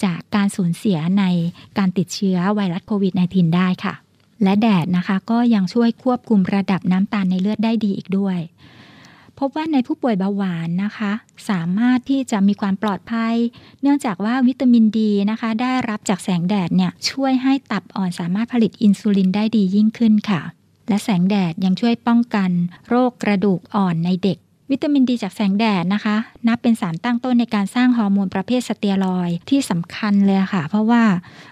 [0.04, 1.24] จากการสูญเสียใน
[1.78, 3.94] การติดเชื้อไวรัสโควิด -19 ได้ค่ะ
[4.44, 8.40] และแดดนะคะ ก็ยังช่วยควบคุมระดับน้ำตาลในเลือดได้ดีอีกด้วย
[9.40, 11.12] พบว่าในผู้ป่วยเบาหวานนะคะ
[11.50, 13.36] สามารถที่จะมีความปลอดภัย
[13.82, 20.42] เนื่องจากว่าวิตามินดีนะคะ ได้รับจากแสงแดดเนี่ยช่วยให้ตับอ่อนสามารถผลิตอินซูลินได้ดียิ่งขึ้นค่ะ
[20.90, 22.52] และแสงแดดยังช่วยป้องกัน
[22.88, 24.38] โรคกระดูกอ่อนในเด็ก
[24.72, 26.16] วิตามินดีจากแสงแดดนะคะ
[26.48, 31.04] นับเป็นสารตั้งต้นในการสร้างฮอร์โมนประเภทสเตียรอยที่สำคัญเลยค่ะ เพราะว่า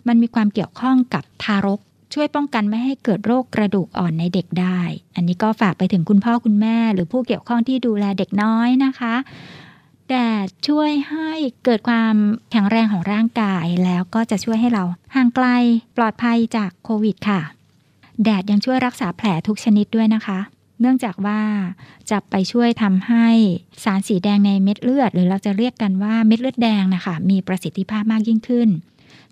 [0.08, 1.80] มันมีความเกี่ยวข้องกับทารก
[2.14, 4.80] ช่วยป้องกันไม่ให้เกิดโรคกระดูกอ่อนในเด็กได้
[5.16, 9.16] อันนี้ก็ฝากไปถึงคุณพ่อคุณแม่ หรือผู้เกี่ยวข้องที่ดูแลเด็กน้อยนะคะ
[10.10, 11.30] แดดช่วยให้
[11.64, 12.16] เกิดความ
[12.52, 14.84] แข็งแรงของร่างกายแล้วก็จะช่วยให้เรา
[15.16, 15.48] ห่างไกล
[15.98, 17.42] ปลอดภัยจากโควิดค่ะ
[18.24, 20.40] แดดยังช่วยรักษาแผลทุกชนิดด้วยนะคะ
[20.82, 21.40] เนื่องจากว่า
[22.12, 23.28] จะไปช่วยทำให้
[23.84, 28.70] สารสีแดงในเม็ดเลือด หรือเราจะเรียกกันว่าเม็ดเลือดแดงนะคะ มีประสิทธิภาพมากยิ่งขึ้น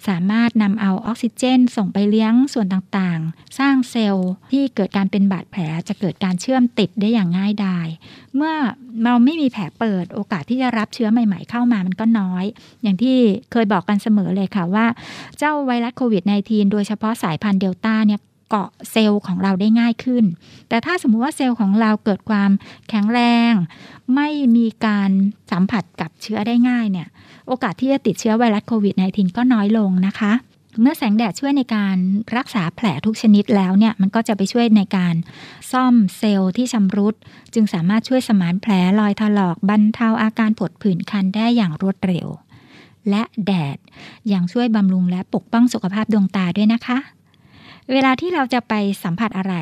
[0.07, 7.87] สามารถนำเอาออกซิเจน ส่งไปเลี้ยงส่วนต่างๆ สร้างเซลล์ที่เกิดการเป็นบาดแผลจะเกิดการเชื่อมติดได้อย่างง่ายดาย
[8.35, 8.55] เมื่อ
[9.03, 12.45] เราไม่มีแผลเปิดโอกาสที่จะรับเชื้อใหม่ๆ เข้ามามันก็น้อย
[12.83, 13.17] อย่างที่
[13.51, 14.85] เคยบอกกันเสมอเลยค่ะว่า
[15.37, 20.23] เจ้าไวรัสโควิด -19 โดยเฉพาะสายพันธุ์เดลต้าเนี่ยเกาะเซลล์ของเราได้ง่ายขึ้น
[20.69, 22.51] แต่ถ้าสมมุติว่าเซลล์ของเราเกิดความ
[22.89, 23.19] แข็งแร
[23.51, 23.53] ง
[24.15, 25.09] ไม่มีการ
[25.51, 27.07] สัมผัสกับเชื้อได้ง่ายเนี่ย
[27.47, 30.33] โอกาสที่จะติดเชื้อไวรัสโควิด -19 ก็น้อยลงนะคะ
[30.81, 31.97] เมื่อแสงแดดช่วยในการ
[32.37, 35.15] รักษาแผลทุกชนิดแล้วเนี่ยมันก็จะไปช่วยในการ
[35.71, 37.15] ซ่อมเซลล์ที่ชำรุด
[37.53, 42.27] จึงสามารถช่วยสมานแผลรอยถลอกบรรเทาอาการผดผื่นคันได้อย่างรวดเร็ว
[43.09, 43.77] และแดด
[44.33, 46.97] ยังช่วยบำรุงและปกป้องสุขภาพดวงตาด้วยนะคะ
[47.91, 49.55] เวลาที่เราจะไปสัมผัสอะไร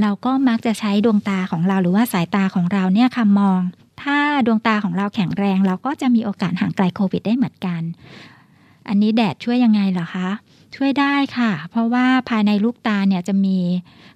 [0.00, 3.60] เราก็มักจะใช้ดวงตาของเราหรือว่าสายตาของเราเนี่ยค่ะมอง
[4.02, 7.82] ถ้าดวงตาของเราแข็งแรง เราก็จะมีโอกาสห่างไกลโควิดได้เหมือนกัน
[8.88, 10.28] อันนี้แดดช่วยยังไงเหรอคะ
[10.76, 13.58] ช่วยได้ค่ะ เพราะว่าภายในลูกตาเนี่ยจะมี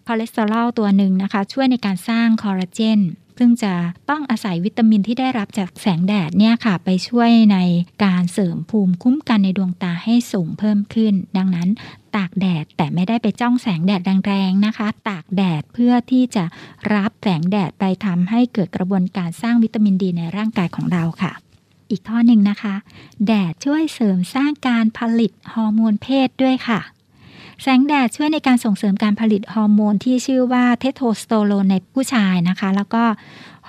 [0.06, 3.00] คอเลสเตอรอลตัวหนึ่งนะคะ ช่วยในการสร้างคอลลาเจน
[3.38, 3.72] ซึ่งจะ
[4.10, 7.58] ต้องอาศัยวิตามินที่ได้รับจากแสงแดดเนี่ยค่ะ ไปช่วยใน
[8.04, 11.68] การเสริมภูมิคุ้มกันในดวงตาให้สูงเพิ่มขึ้น ดังนั้น
[12.16, 16.44] ตากแดดแต่ไม่ได้ไปจ้องแสงแดดแรงๆนะคะ ตากแดดเพื่อที่จะ
[16.94, 21.32] รับแสงแดดไปทำให้เกิดกระบวนการสร้างวิตามินดีในร่างกายของเราค่ะ
[21.90, 22.74] อีกข้อหนึ่งนะคะ
[23.26, 26.80] แดดช่วยเสริมสร้างการผลิตฮอร์โมนเพศด้วยค่ะ
[27.62, 33.02] แสงแดดช่วยในการส่งเสริมการผลิตฮอร์โมนที่ชื่อว่าเทสโทสเตอโรนในผู้ชายนะคะ แล้วก็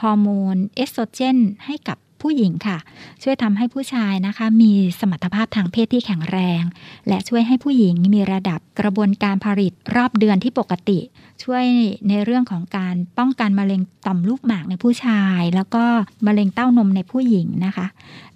[0.02, 2.78] ฮอร์โมนเอสโตรเจนให้กับผู้หญิงค่ะ
[3.24, 6.62] ช่วยทำให้ผู้ชายนะคะ มีสมรรถภาพทางเพศที่แข็งแรง
[7.08, 11.00] และช่วยให้ผู้หญิงมีระดับกระบวนการผลิตรอบเดือนที่ปกติ
[11.44, 11.66] ช่วย
[12.08, 15.86] ในเรื่องของการป้องกันมะเร็งต่อมลูกหมากในผู้ชาย แล้วก็
[16.28, 17.88] มะเร็งเต้านมในผู้หญิงนะคะ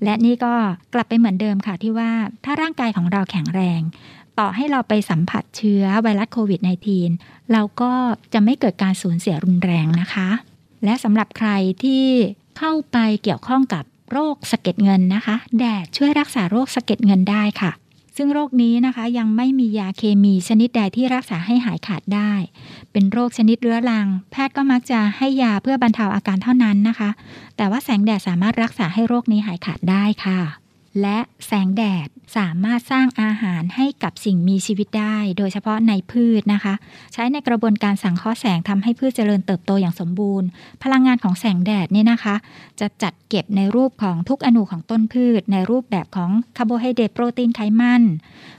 [0.04, 0.54] และนี่ก็
[0.94, 2.12] กลับไปเหมือนเดิมค่ะที่ว่า
[2.46, 3.82] ถ้าร่างกายของเราแข็งแรง
[4.42, 6.60] ต่อให้เราไปสัมผัสเชื้อไวรัสโควิด
[7.06, 7.94] -19 เราก็
[8.34, 10.30] จะไม่เกิดการสูญเสียรุนแรงนะคะ
[10.86, 11.50] และสำหรับใคร
[11.84, 12.06] ที่
[12.58, 17.72] เข้าไปเกี่ยวข้องกับโรคสะเก็ดเงินนะคะ แดดช่วยรักษาโรคสะเก็ดเงินได้ค่ะ
[18.18, 22.34] ซึ่งโรคนี้นะคะยังไม่มียาเคมีชนิดใดที่รักษาให้หายขาดได้
[22.92, 27.10] เป็นโรคชนิดเรื้อรัง แพทย์ก็มักจะให้ยาเพื่อบรรเทาอาการเท่านั้นนะคะ
[27.58, 30.40] แต่ว่าแสงแดดสามารถรักษาให้โรคนี้หายขาดได้ค่ะ
[31.02, 36.74] และแสงแดด สามารถสร้างอาหารให้กับสิ่งมีชีวิตได้ โดยเฉพาะในพืชนะคะ
[37.14, 40.48] ใช้ในกระบวนการสังเคราะห์แสงทำให้พืชเจริญเติบโตอย่างสมบูรณ์
[40.84, 42.36] พลังงานของแสงแดดเนี่ยนะคะ
[42.80, 48.04] จะจัดเก็บในรูปของทุกอณูของต้นพืช ในรูปแบบของคาร์โบไฮเดรตโปรตีนไขมัน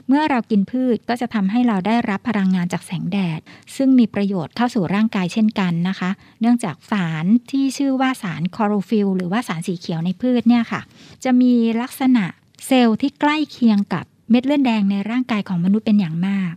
[0.07, 3.39] เมื่อเรากินพืชก็จะทำให้เราได้รับพลังงานจากแสงแดด
[3.75, 6.09] ซึ่งมีประโยชน์เข้าสู่ร่างกายเช่นกันนะคะ
[6.41, 10.81] เนื่องจากสารที่ชื่อว่าสารคลอโรฟิลล์หรือว่าสารสีเขียวในพืชเนี่ยค่ะ
[11.23, 12.25] จะมีลักษณะ
[12.65, 16.53] เซลล์ที่ใกล้เคียงกับเม็ดเลือดแดงในร่างกายของมนุษย์เป็นอย่างมาก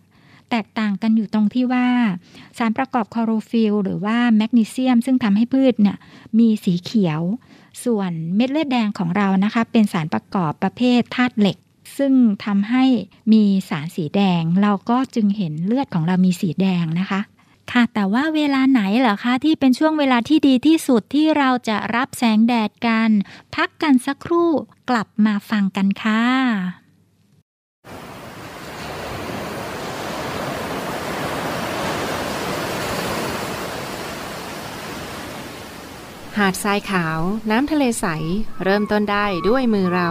[0.50, 1.88] แตกต่างกันอยู่ตรงที่ว่า
[2.58, 5.96] สารประกอบคลอโรฟิลล์หรือว่าแมกนีเซียม ซึ่งทำให้พืชเนี่ย
[6.38, 7.20] มีสีเขียว
[7.84, 11.56] ส่วนเม็ดเลือดแดงของเรานะคะ เป็นสารประกอบประเภทธาตุเหล็ก
[11.98, 12.12] ซึ่ง
[12.44, 12.84] ทำให้
[13.32, 17.20] มีสารสีแดง เราก็จึงเห็นเลือดของเรามีสีแดงนะคะ
[17.72, 23.10] ค่ะ แต่ว่าเวลาไหนเหรอคะ ที่เป็นช่วงเวลาที่ดีที่สุดที่เราจะรับแสงแดดกัน
[23.54, 24.50] พักกันสักครู่
[24.90, 26.86] กลับมาฟังกันค่ะ
[36.40, 37.18] หาดทรายขาว
[37.50, 38.06] น้ำทะเลใส
[38.64, 40.10] เริ่มต้นได้ด้วยมือเรา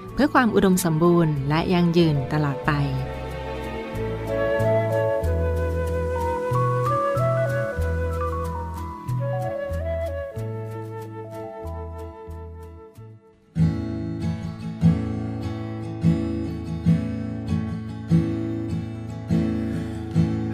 [0.23, 2.71] พื่อความอุดมสมบูรณ์และยั่งยืนตลอดไป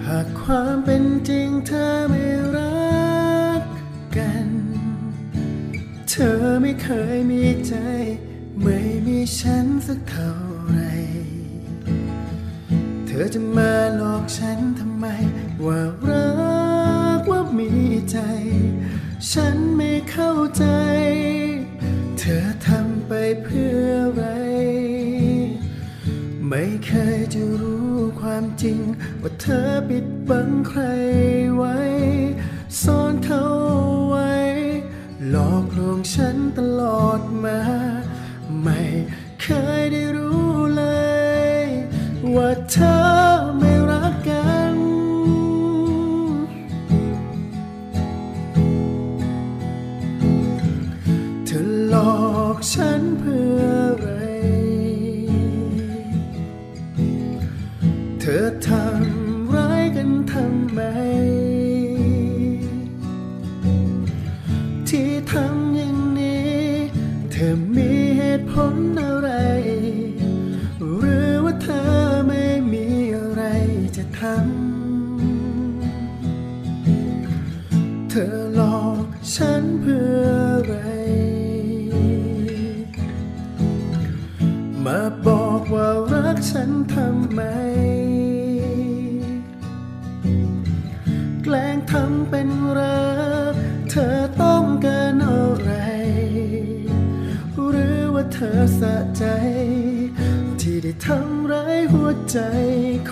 [0.05, 2.23] หากความเป็นจริงเธอไม่
[2.55, 3.63] รัก
[4.17, 4.47] กัน
[6.09, 7.73] เธอไม่เคยมีใจ
[8.63, 9.56] ไม่มีฉัน
[13.39, 15.05] จะมาหลอกฉันทำไม
[15.65, 16.29] ว่ารั
[17.19, 17.71] กว่ามี
[18.11, 18.17] ใจ
[19.31, 20.65] ฉันไม่เข้าใจ
[22.17, 23.11] เธอทำไป
[23.43, 24.23] เพื่ออะไร
[26.47, 28.79] ไม่เคยจะรู้ความจริง
[29.21, 30.81] ว่าเธอปิดบังใคร
[31.55, 31.77] ไว้
[32.83, 33.43] ซ่อนเขา
[34.09, 34.33] ไว้
[35.29, 37.59] หลอกลวงฉันตลอดมา
[38.61, 38.81] ไม่
[39.41, 39.47] เค
[39.79, 40.06] ยได้
[42.37, 43.36] ว่าเธอ
[98.79, 99.25] สะใจ
[100.61, 102.39] ที่ได้ทำร้ายหัวใจ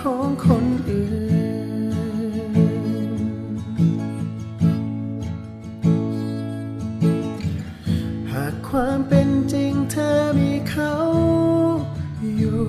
[0.00, 1.08] ของคนอื่
[1.92, 1.94] น
[8.32, 10.94] หากความเป็นจริงเธอมีเขา
[12.36, 12.64] อยู่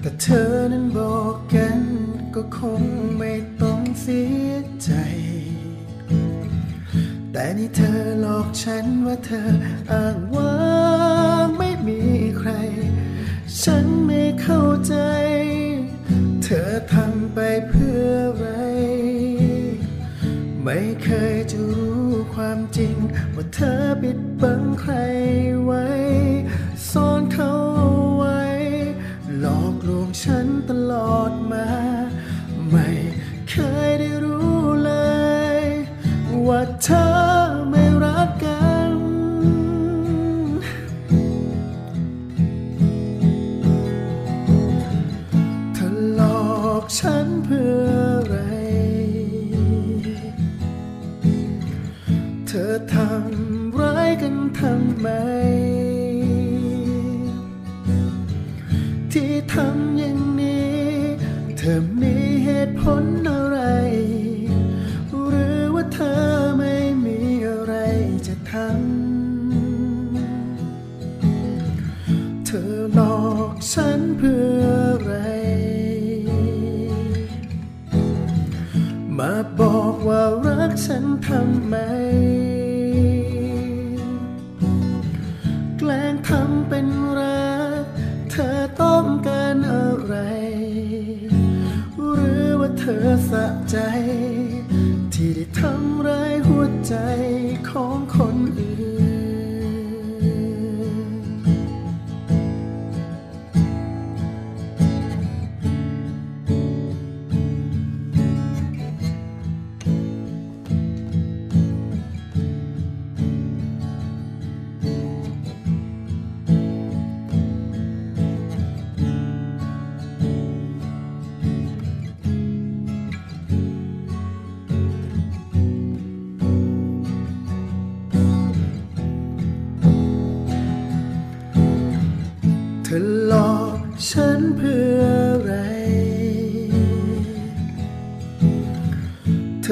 [0.00, 1.80] แต่เธอนั้นบอกกัน
[2.34, 2.82] ก็คง
[3.18, 3.32] ไม่
[3.62, 4.50] ต้องเสีย
[4.84, 4.90] ใจ
[7.32, 9.50] แต่นี่เธอหลอกฉันว่าเธอ
[9.92, 10.16] อ้าง
[17.68, 18.46] เพื่ออะไร
[20.64, 22.94] ไม่เคยจะรู้ความจริง
[23.34, 24.92] ว่าเธอปิดบังใคร
[25.64, 25.84] ไว้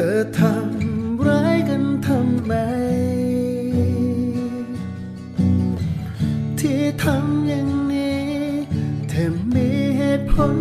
[0.06, 2.52] อทำร้ายกันทำไม
[6.58, 8.26] ที่ทำอย่างนี้
[9.08, 10.56] เธอมีเหตุผล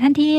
[0.00, 0.38] ท่านที่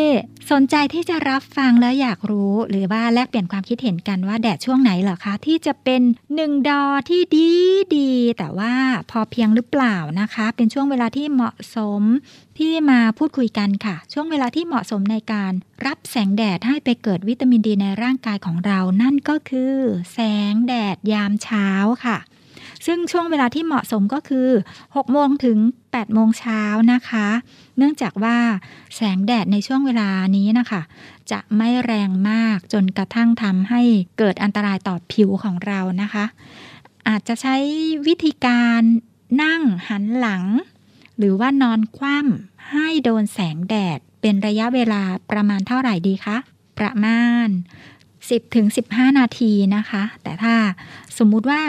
[0.52, 6.02] สนใจที่จะรับฟังแล้วอยากรู้ หรือว่าแลกเปลี่ยนความคิดเห็นกันว่าแดดช่วงไหนเหรอคะ ที่จะเป็น
[6.36, 7.52] หนึ่งดอที่ดี
[7.98, 8.74] ดี แต่ว่า
[9.12, 12.02] พอเพียงหรือเปล่านะคะ เป็นช่วงเวลาที่เหมาะสม
[12.58, 15.54] ที่มาพูดคุยกันค่ะ ช่วงเวลาที่เหมาะสมในการ
[15.86, 19.76] รับแสงแดดให้ไปเกิดวิตามินดีในร่างกายของเรา นั่นก็คือ
[20.14, 20.20] แส
[20.52, 21.70] งแดดยามเช้า
[22.06, 22.18] ค่ะ
[22.92, 24.48] ซึ่งช่วงเวลาที่เหมาะสมก็คือ
[24.80, 27.28] 6 โมงถึง 8 โมงเช้านะคะ
[27.78, 28.38] เนื่องจากว่า
[28.96, 30.82] แสงแดดในช่วงเวลานี้นะคะ
[31.32, 33.82] จะไม่แรงมากจนกระทั่งทำให้
[34.18, 36.26] เกิดอันตรายต่อผิวของเรานะคะ
[37.08, 37.56] อาจจะใช้
[38.08, 38.82] วิธีการ
[39.44, 40.44] นั่งหันหลัง
[41.18, 46.38] หรือว่านอนคว่ำให้โดนแสงแดดเป็นระยะเวลาประมาณเท่าไหร่ดีคะ
[46.80, 47.48] ประมาณ
[48.00, 50.56] 10ถึง15 นาทีนะคะ แต่ถ้า
[51.18, 51.62] สมมุติว่า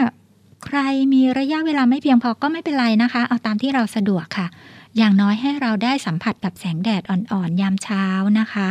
[0.65, 0.79] ใคร
[1.13, 4.47] มีระยะเวลาไม่เพียงพอก็ไม่เป็นไรนะคะ เอาตามที่เราสะดวกค่ะ
[4.97, 8.05] อย่างน้อยให้เราได้สัมผัสกับแสงแดดอ่อนๆ ยามเช้า
[8.39, 8.69] นะคะ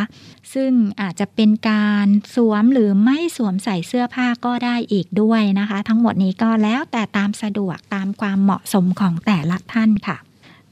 [0.55, 10.16] ซึ่งอาจจะเป็นการสวมหรือไม่สวมใส่เสื้อผ้าก็ได้อีกด้วยนะคะ ทั้งหมดนี้ก็แล้วแต่ตามสะดวกตามความเหมาะสมของแต่ละท่านค่ะ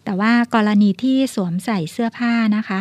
[0.09, 2.81] แต่ว่ากรณีที่สวมใส่เสื้อผ้านะคะ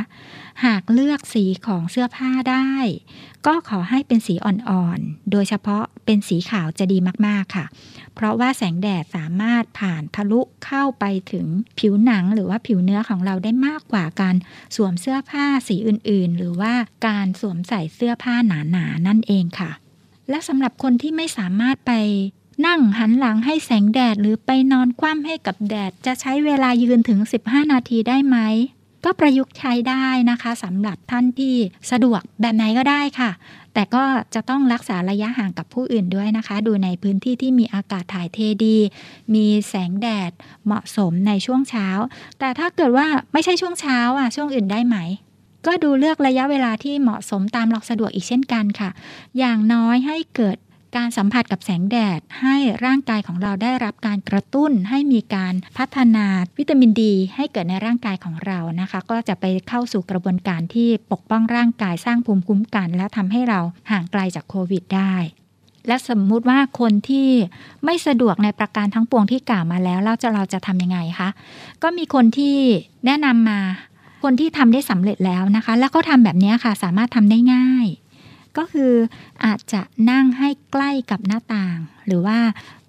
[0.66, 2.70] หากเลือกสีของเสื้อผ้าได้
[3.46, 7.66] ก็ขอให้เป็นสีอ่อนๆ โดยเฉพาะเป็นสีขาวจะดีมากๆค่ะ
[8.16, 11.46] เพราะว่าแสงแดดสามารถผ่านทะลุเข้าไปถึง
[11.80, 14.36] ผิวหนังหรือว่าผิวเนื้อของเราได้มากกว่าการ
[14.76, 16.74] สวมเสื้อผ้าสีอื่นๆ หรือว่า
[17.08, 19.72] การสวมใส่เสื้อผ้าหนาๆนนั่นเองค่ะ
[20.30, 21.92] และสำหรับคนที่ไม่สามารถไป
[22.66, 28.38] นั่งหันหลังให้แสงแดดหรือไปนอนคว่ำให้กับแดด จะใช้เวลายืนถึง 15 นาทีได้ไหม
[29.06, 31.56] ก็ประยุกต์ใช้ได้นะคะสำหรับท่านที่
[31.92, 33.32] สะดวกแบบไหนก็ได้ค่ะ
[33.74, 38.78] แต่ก็จะต้องรักษาระยะห่างกับผู้อื่นด้วยนะคะ ดูในพื้นที่ที่มีอากาศถ่ายเทดี
[39.34, 40.32] มีแสงแดด
[40.66, 41.88] เหมาะสมในช่วงเช้า
[42.40, 44.98] แต่ถ้าเกิดว่าไม่ใช่ช่วงเช้าอะช่วงอื่นได้ไหม
[45.66, 48.90] ก็ดูเลือกระยะเวลาที่เหมาะสมตามเราสะดวกอีกเช่นกันค่ะ
[49.40, 50.58] อย่างน้อยให้เกิด
[50.96, 56.26] การสัมผัสกับแสงแดดให้ร่างกายของเราได้รับการกระตุ้นให้มีการพัฒนา
[56.58, 63.60] วิตามินดีให้เกิดในร่างกายของเรานะคะ ก็จะไปเข้าสู่กระบวนการที่ปกป้องร่างกายสร้างภูมิคุ้มกัน และทำให้เรา
[63.92, 65.16] ห่างไกลจากโควิดได้
[65.88, 67.30] และสมมุติว่าคนที่
[67.86, 71.30] ไม่สะดวกในประการทั้งปวงที่กล่าวมาแล้วเราจะเราจะทำยังไงคะ
[71.84, 72.56] ก็มีคนที่
[73.06, 73.60] แนะนำมา
[74.24, 77.88] คนที่ทำได้สำเร็จแล้วนะคะ แล้วก็ทำแบบนี้ค่ะ สามารถทำได้ง่าย
[78.58, 78.94] ก็คือ
[79.46, 79.82] อาจจะ
[80.12, 81.78] นั่งให้ใกล้กับหน้าต่าง
[82.08, 82.40] หรือว่า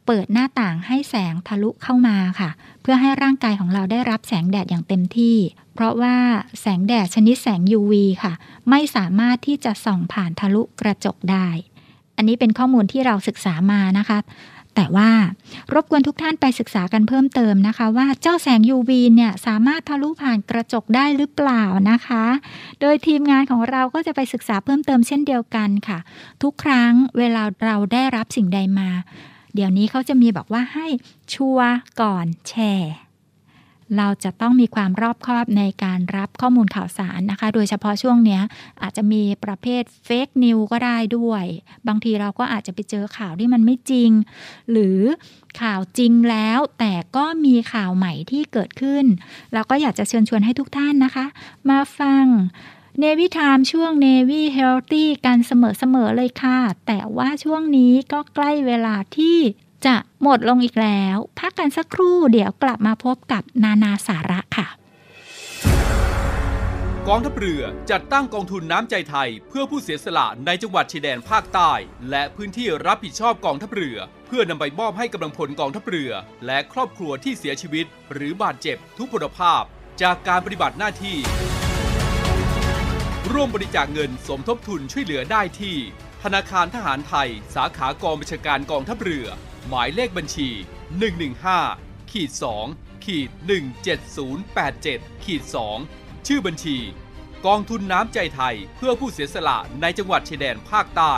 [0.06, 2.50] เปิดหน้าต่างให้แสงทะลุเข้ามาค่ะ
[2.82, 5.36] เพื่อให้ร่างกายของเราได้รับแสงแดดอย่างเต็มที่
[5.74, 6.16] เพราะว่า
[6.60, 7.92] แสงแดดชนิดแสง UV
[8.22, 8.32] ค่ะ
[8.70, 11.48] ไม่สามารถที่จะส่องผ่านทะลุกระจกได้
[12.16, 14.18] อันนี้เป็นข้อมูลที่เราศึกษามานะคะ
[14.80, 15.10] แต่ว่า
[15.74, 22.24] รบกวนทุกท่านไปศึกษากันเพิ่มเติมนะคะ ว่าเจ้าแสง UV เนี่ยสามารถทะลุผ่านกระจกได้หรือเปล่านะคะ
[22.80, 25.98] โดยทีมงานของเราก็จะไปศึกษาเพิ่มเติมเช่นเดียวกันค่ะ
[26.42, 28.88] ทุกครั้งเวลาเราได้รับสิ่งใดมา
[29.54, 30.86] เดี๋ยวนี้เขาจะมีบอกว่าให้
[31.34, 31.70] ชัวร์
[32.00, 32.94] ก่อนแชร์
[33.96, 38.40] เราจะต้องมีความรอบคอบในการรับข้อมูลข่าวสารนะคะ โดยเฉพาะช่วงนี้
[38.82, 41.44] อาจจะมีประเภทเฟกนิวก็ได้ด้วย
[41.88, 44.10] บางทีเราก็อาจจะไปเจอข่าวที่มันไม่จริง
[44.70, 45.00] หรือ
[45.60, 49.04] ข่าวจริงแล้ว แต่ก็มีข่าวใหม่ที่เกิดขึ้น
[49.52, 51.26] เราก็อยากจะเชิญชวนให้ทุกท่านนะคะ
[51.70, 52.26] มาฟัง
[52.98, 59.38] เนวิทามช่วงเนวิเฮลตี้กันเสมอๆเลยค่ะ แต่ว่าช่วงนี้ก็ใกล้เวลาที่
[59.86, 64.68] จะหมดลงอีกแล้ว พักกันสักครู่เดี๋ยวกลับมาพบกับนานาสาระค่ะ
[67.08, 71.72] กองทัพเรือจัดตั้งกองทุนน้ำใจไทย เพื่อผู้เสียสละในจังหวัดชายแดนภาคใต้
[72.10, 76.12] และพื้นที่รับผิดชอบกองทัพเรือ เพื่อนำไปมอบให้กำลังพลกองทัพเรือ
[76.46, 79.62] และครอบครัวที่เสียชีวิต หรือบาดเจ็บทุกพลภาพ
[80.02, 81.16] จากการปฏิบัติหน้าที่
[83.32, 85.76] ร่วมบริจาคเงินสมทบทุนช่วยเหลือได้ที่
[86.22, 89.28] ธนาคารทหารไทย สาขากองบัญชาการกองทัพเรือ
[89.68, 90.48] หมายเลขบัญชี
[91.30, 92.30] 115ขีด
[92.66, 93.30] 2ขีด
[94.46, 95.42] 17087ขีด
[95.84, 96.76] 2ชื่อบัญชี
[97.46, 101.14] กองทุนน้ำใจไทยเพื่อผู้เสียสละในจังหวัดชายแดนภาคใต้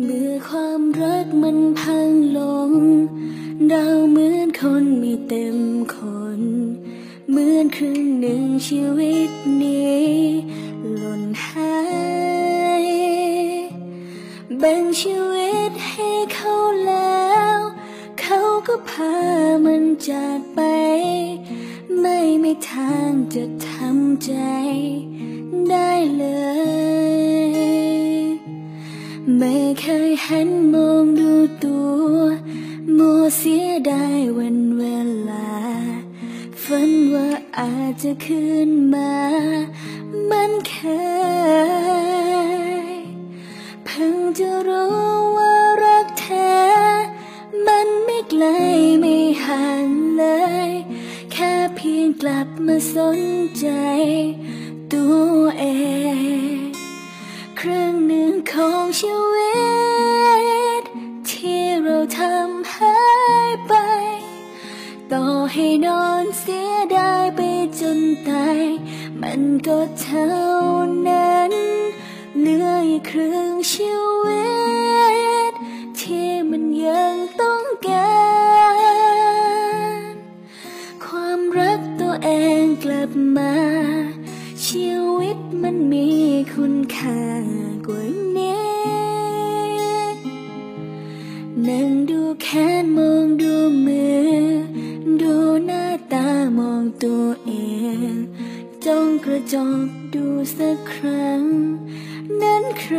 [0.05, 2.41] เมื่อความรักมันพังล
[2.71, 2.73] ง
[3.69, 5.59] เราเหมือนคนไม่เต็ม
[5.95, 5.97] ค
[6.39, 6.41] น
[7.31, 9.31] เหมือนครึ่งหนึ่งชีวิต
[9.63, 10.07] นี้
[10.97, 11.77] หล่นหา
[12.83, 12.87] ย
[14.59, 16.55] แบ่งชีวิตให้เขา
[16.87, 17.57] แล้ว
[18.21, 19.15] เขาก็พา
[19.65, 20.61] มันจากไป
[22.01, 24.33] ไม่มีทางจะทำใจ
[25.69, 26.25] ได้เล
[26.95, 26.96] ย
[29.39, 31.33] ไม่เคยหันมองดู
[31.65, 31.79] ตั
[32.11, 32.15] ว
[32.97, 34.83] มัวเสียดายวันเว
[35.31, 35.51] ลา
[36.63, 37.29] ฝันว่า
[37.59, 39.15] อาจจะคืนมา
[40.31, 40.77] มันเค
[42.83, 42.93] ย
[43.85, 44.97] เพิ่งจะรู้
[45.37, 46.57] ว่ารักแท้
[47.67, 48.45] มันไม่ไกล
[49.01, 50.25] ไม่ห่างเล
[50.69, 50.71] ย
[51.33, 53.19] แค่เพียงกลับมาสน
[53.59, 53.69] ใจ
[54.93, 55.65] ตัวเอ
[56.65, 56.66] ง
[57.61, 59.55] ครึ่งหนึ่งของชีวิ
[60.81, 60.83] ต
[61.29, 62.99] ที่เราทำหา
[63.49, 63.73] ยไป
[65.13, 67.41] ต่อให้นอนเสียดายไป
[67.81, 68.63] จนตาย
[69.23, 70.31] มันก็เท่า
[71.09, 71.53] นั้น
[72.39, 73.93] เหลืออีกครึ่งชี
[74.25, 74.47] วิ
[75.51, 75.53] ต
[76.01, 77.16] ที่มันยัง
[87.07, 87.29] ค่า
[87.87, 88.03] กว่า
[88.37, 88.59] นี้
[91.67, 92.47] นั่งดูแข
[92.83, 93.55] นมองดู
[93.85, 94.35] มือ
[95.21, 95.35] ดู
[95.67, 96.29] หน้าตา
[96.59, 97.53] มองตัวเอ
[98.11, 98.15] ง
[98.85, 99.55] จ้องกระจ
[99.87, 100.27] กดู
[100.57, 101.43] สักครั้ง
[102.41, 102.97] นั้นใคร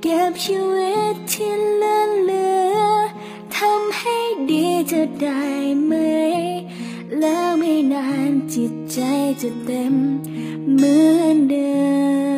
[0.00, 2.80] เก็บชีวิตที่เลือเหลือ
[3.56, 4.16] ทำให้
[4.50, 5.42] ดีจะได้
[5.84, 5.92] ไหม
[7.22, 9.00] แล้วไม่นานจิตใจ
[9.42, 9.94] จะเต็ม
[10.74, 11.70] เหมือนเดิ
[12.36, 12.37] ม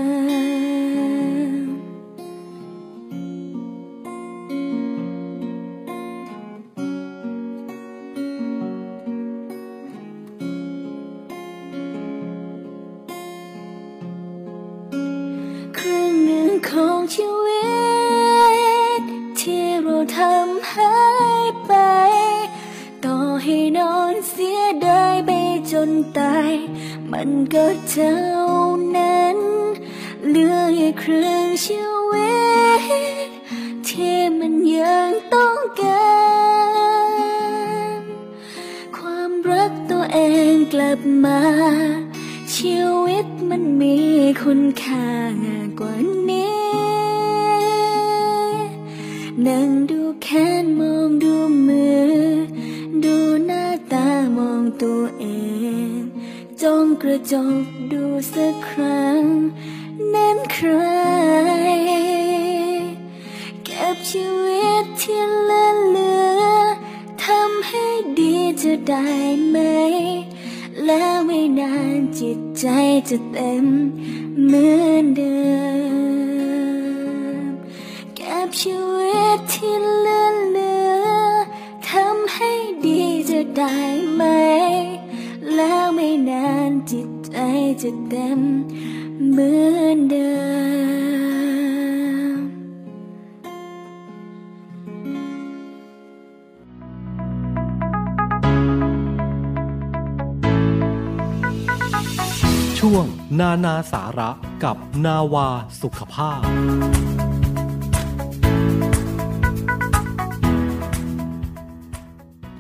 [103.93, 104.31] สาระ
[104.65, 105.49] กับนาวา
[105.83, 106.41] สุขภาพ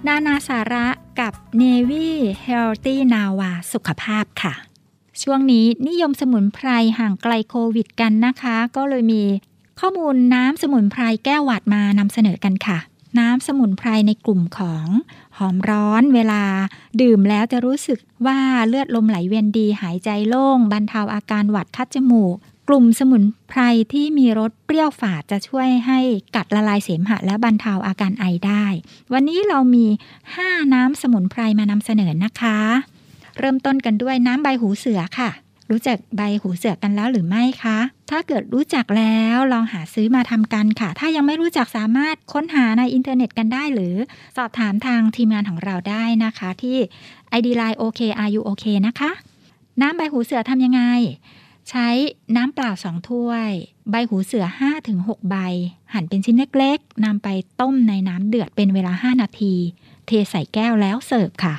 [0.07, 0.87] นานาสาระ
[1.21, 2.09] กับ Navy
[2.47, 4.55] Healthy Nava สุขภาพค่ะ
[5.23, 6.69] ช่วงนี้นิยมสมุนไพร
[6.99, 9.23] ห่างไกลโควิดกันนะคะ ก็เลยมี
[9.81, 12.79] ข้อมูลน้ำสมุนไพรแก้วหวัดมานำเสนอกันค่ะ
[13.19, 14.87] น้ำสมุนไพรในกลุ่มของ
[15.41, 16.43] หอมร้อนเวลา
[17.01, 18.39] ดื่มแล้วจะรู้สึกว่า
[18.69, 22.35] เลือดลมไหลเวียนดีหายใจโล่ง บรรเทาอาการหวัดคัดจมูก
[22.69, 23.61] กลุ่มสมุนไพร
[23.93, 25.99] ที่มีรสเปรี้ยวฝาดจะช่วยให้
[26.37, 28.65] กัดละลายเสมหะและบรรเทาอาการไอได้
[29.13, 29.87] วันนี้เรามี
[30.31, 32.59] 5 น้ำสมุนไพรมานำเสนอนะคะ
[33.39, 35.31] เริ่มต้นกันด้วยน้ำใบหูเสือค่ะ
[35.71, 37.79] รู้จักใบหูเสือกันแล้วหรือไม่คะ
[38.11, 43.95] ถ้าเกิดรู้จักแล้วลองหาซื้อมาทำกันค่ะ ถ้ายังไม่รู้จักสามารถค้นหาในอินเทอร์เน็ตกันได้ หรือ
[44.37, 46.79] สอบถามทางทีมงานของเราได้นะคะ ที่
[47.39, 49.11] ID Line OK Are You OK นะคะ
[49.81, 50.83] น้ำใบหูเสือทำยังไง
[51.71, 51.89] ใช้
[52.37, 53.51] น้ำเปล่า2ถ้วย
[53.91, 54.45] ใบหูเสือ
[54.89, 55.37] 5-6 ใบ
[55.93, 57.29] หั่นเป็นชิ้นเล็กๆนำไป
[57.61, 59.55] ต้มในน้ำเดือดเป็นเวลา 5 นาที
[60.07, 61.55] เทใส่แก้วแล้วเสิร์ฟค่ะ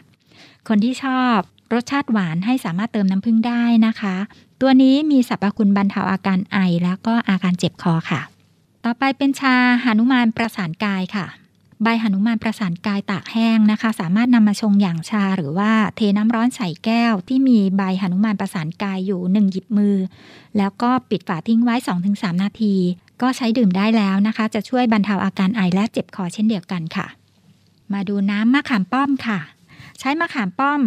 [0.68, 1.40] คนที่ชอบ
[1.74, 4.16] รสชาติหวานให้สามารถเติมน้ำผึ้งได้นะคะ
[4.62, 8.22] ตัวนี้มีสรรพคุณบรรเทาอาการไอแล้วก็อาการเจ็บคอค่ะ
[8.86, 11.26] ต่อไปเป็นชาหนุมานประสานกายค่ะ
[11.84, 19.96] ใบหนุมานประสานกายตากแห้งนะคะ สามารถนำมาชงอย่างชาหรือว่าเทน้ำร้อนใส่แก้ว ที่มีใบหนุมานประสานกายอยู่หนึ่งหยิบมือ
[20.58, 21.76] แล้วก็ปิดฝาทิ้งไว้
[22.10, 22.76] 2-3 นาที
[23.22, 27.08] ก็ใช้ดื่มได้แล้วนะคะ จะช่วยบรรเทาอาการไอและเจ็บคอเช่นเดียวกันค่ะ
[27.94, 29.40] มาดูน้ำมะขามป้อมค่ะ
[30.04, 30.82] ใช้มะขามป้อม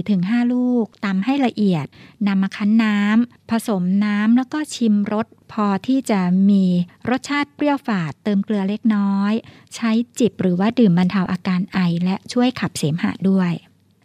[0.00, 1.86] 4-5 ลูกตำให้ละเอียด
[2.26, 6.64] นำมาคั้นน้ำผสมน้ำแล้วก็ชิมรสพอที่จะมี
[7.10, 9.32] รสชาติเปรี้ยวฝาดเติมเกลือเล็กน้อย
[9.74, 13.52] ใช้จิบหรือว่าดื่มบรรเทาอาการไอและช่วยขับเสมหะด้วย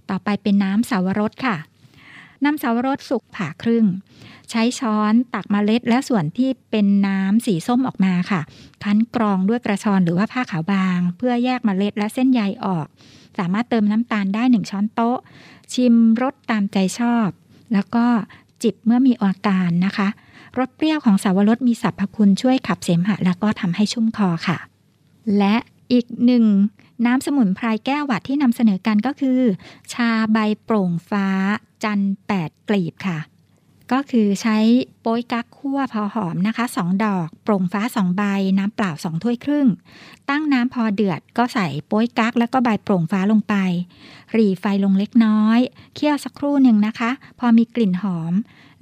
[0.09, 1.57] ต่อไปเป็นน้ำสาวรสค่ะ
[2.43, 3.86] น้ำสาวรสสุกผ่าครึ่ง
[4.53, 8.41] ใช้ช้อนตักเมล็ดและส่วนที่เป็นน้ำสีส้มออกมาค่ะ
[8.83, 12.85] คั้นกรองด้วยกระชอนหรือว่าผ้าขาวบาง เพื่อแยกเมล็ดและเส้นใยออก
[13.37, 15.17] สามารถเติมน้ำตาลได้ 1 ช้อนโต๊ะ
[15.73, 17.27] ชิมรสตามใจชอบ
[17.73, 18.05] แล้วก็
[18.63, 20.07] จิบเมื่อมีอาการนะคะ
[20.59, 24.57] รสเปรี้ยวของสาวรสมีสรรพคุณช่วยขับเสมหะ แล้วก็ทำให้ชุ่มคอค่ะ
[25.37, 25.55] และ
[25.91, 26.45] อีกหนึ่ง
[27.05, 29.39] น้ำสมุนไพรแก้วหวัดที่นำเสนอกันก็คือ
[29.93, 31.27] ชาใบโปร่งฟ้า
[31.83, 33.19] จันแปดกลีบค่ะ
[33.93, 34.57] ก็คือใช้
[35.01, 38.23] โป๊ยกั๊กคั่วพอหอมนะคะ 2 ดอกโปร่งฟ้า 2 ใบ
[38.57, 39.67] น้ำเปล่า 2 ถ้วยครึ่ง
[40.29, 43.55] ตั้งน้ำพอเดือดก็ใส่โป๊ยกั๊กแล้วก็ใบโปร่งฟ้าลงไป
[44.33, 45.59] หรี่ไฟลงเล็กน้อย
[45.95, 48.33] เคี่ยวสักครู่หนึ่งนะคะ พอมีกลิ่นหอม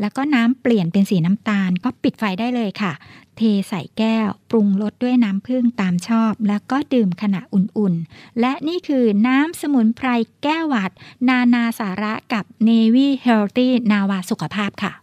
[0.02, 2.94] แล้วก็น้ำเปลี่ยนเป็นสีน้ำตาล ก็ปิดไฟได้เลยค่ะ
[3.38, 10.08] เทใส่แก้ว ปรุงรสด้วยน้ำผึ้งตามชอบ แล้วก็ดื่มขณะอุ่นๆ และนี่คือน้ำสมุนไพร
[10.44, 10.92] แก้วหวัด
[11.30, 14.94] นานาสาระกับ Navy Healthy นาวาสุขภาพค่ะ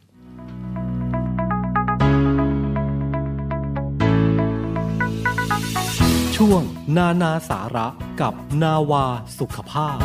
[6.42, 6.64] ช่วง
[6.96, 7.86] นานาสาระ
[8.20, 9.04] กับนาวา
[9.38, 9.98] สุขภาพ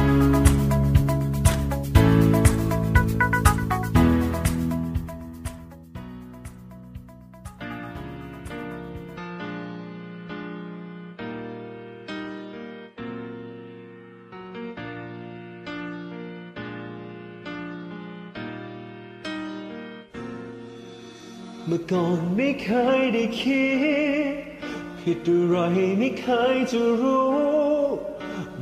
[21.68, 22.70] เมื่อก่อนไม่เค
[23.00, 23.66] ยได้คิ
[24.52, 24.53] ด
[25.04, 25.56] ผิดอะไร
[26.00, 27.34] ไม่เคยจะรู้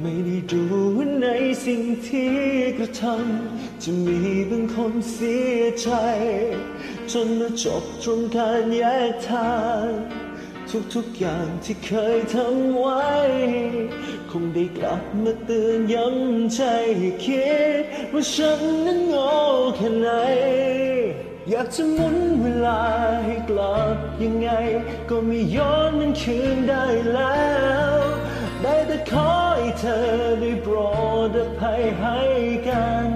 [0.01, 0.63] ไม่ได้ดู
[0.97, 1.27] ว่าใน
[1.65, 2.33] สิ่งที่
[2.77, 4.19] กระทำจะมี
[4.49, 5.89] บางคนเสียใจ
[7.11, 9.53] จนมาจบตรงการแยกทา
[9.85, 9.87] ง
[10.95, 13.11] ทุกๆอย่างที่เคยทำไว้
[14.31, 16.61] คงได้กลับมาเตือนย้ำใจ
[16.97, 17.83] ให้คิด
[18.13, 19.29] ว่าฉันนั้นโง่
[19.75, 20.09] แค่ไหน
[21.49, 22.81] อยากจะหมุนเวลา
[23.25, 24.49] ให้กลับยังไง
[25.09, 27.45] ก็ไม่ย้อนมันคืนได้แล้
[27.95, 27.97] ว
[28.61, 30.01] ได้แต่ขอให้เธอ
[30.41, 30.75] ได้โปร
[31.27, 32.19] ดอภัยให้
[32.67, 33.09] กัน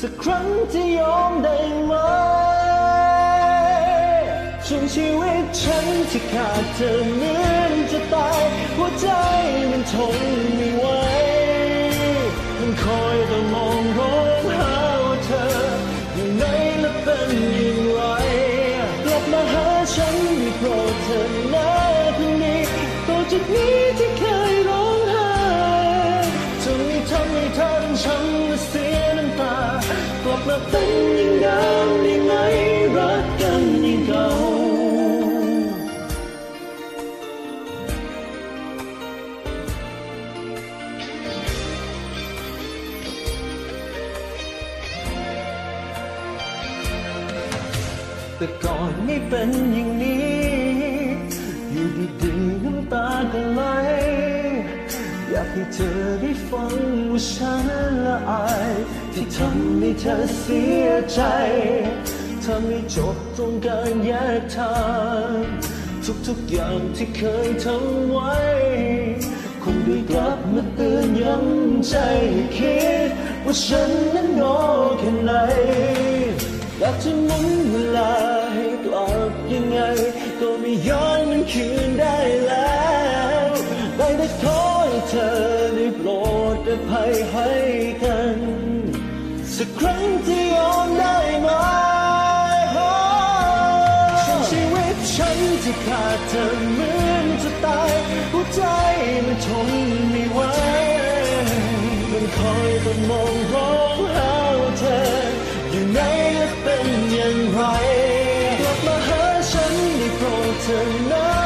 [0.00, 1.92] สักครั้งจะยอมได้ไหม
[4.66, 8.42] ช่วงชีวิตฉันที่ขาดเธอเหมือนจะตาย
[8.76, 9.08] หัวใจ
[9.70, 10.18] มันทน
[10.56, 10.87] ไม่ไหว
[30.70, 32.32] เป็นอย่งดิมได้ไหม
[32.96, 34.26] รักกันอย่งเก่า
[48.36, 50.38] แต่ก่อนไม่เป็นอย่างนี้
[51.72, 51.88] อยู่
[52.22, 53.62] ดีๆน้ำตาก็ไหล
[55.30, 56.74] อยากให้เธอได้ฟัง
[57.12, 57.66] ว่าฉัน
[58.04, 58.72] ละอาย
[59.20, 61.20] ที่ทำให้เธอเสียใจ
[62.44, 64.76] ทำให้จบตรงการแยกทา
[65.28, 65.30] ง
[66.26, 68.36] ทุกๆอย่างที่เคยทำไว้
[69.62, 71.94] คงได้กลับมาเตือนย้ำใจ
[72.56, 73.10] คิด
[73.44, 74.54] ว่าฉันนั้นโง่
[74.98, 75.32] แค่ไหน
[76.78, 78.12] อยากจะหมุนเวลา
[78.54, 79.78] ให้กลับยังไง
[80.40, 82.78] ก็ไม่ย้อนมันคืนได้แล้
[83.44, 83.48] ว
[83.96, 85.30] ได้แต่ขอให้เธอ
[85.74, 86.08] ได้โปร
[86.54, 87.50] ดอภัยให้
[88.02, 88.27] กัน
[99.44, 99.70] ทน
[100.10, 100.40] ไม่ไหว
[102.10, 104.34] มันคอยต้องมองร้องหา
[104.78, 104.98] เธอ
[105.70, 105.98] อยู่ไหน
[106.34, 107.60] และเป็นอย่างไร
[108.60, 110.80] กลับมาหาฉันได้โปรดเธอ
[111.12, 111.37] นะ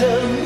[0.00, 0.39] ข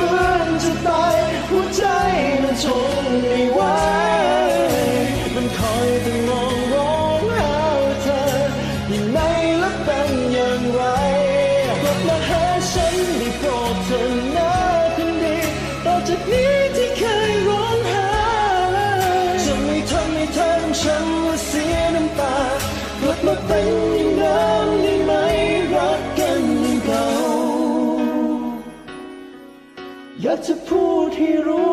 [31.14, 31.63] จะพูดให้รู้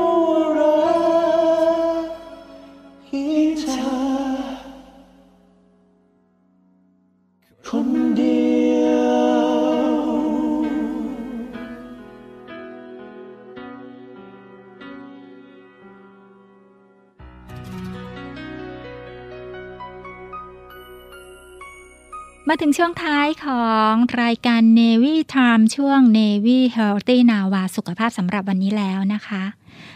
[22.63, 23.91] ถึงช่วงท้ายของ
[24.23, 29.43] รายการ Navy Time ช่วง Navy Healthy Nava สุขภาพสำหรับวันนี้แล้วนะคะ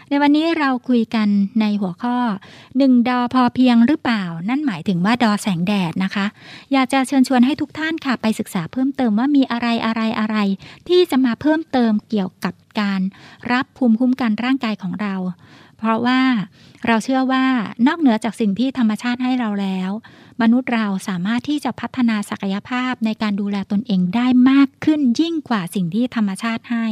[0.08, 1.28] ในวันนี้เราคุยกัน
[1.60, 2.18] ในหัวข้อ
[2.64, 6.26] 1 ดอพอเพียงหรือเปล่า นั่นหมายถึงว่าดอแสงแดดนะคะ
[6.72, 10.36] อยากจะเชิญชวนให้ทุกท่านค่ะไปศึกษาเพิ่มเติมว่ามีอะไรอะไรอะไร
[10.88, 13.00] ที่จะมาเพิ่มเติมเกี่ยวกับการ
[13.52, 15.14] รับภูมิคุ้มกันร่างกายของเรา
[15.78, 16.20] เพราะว่า
[16.86, 17.44] เราเชื่อว่า
[17.86, 19.90] นอกเหนือจากสิ่งที่ธรรมชาติให้เราแล้ว
[20.42, 26.86] มนุษย์เราสามารถที่จะพัฒนาศักยภาพในการดูแลตนเองได้มากขึ้นยิ่งกว่าสิ่งที่ธรรมชาติให้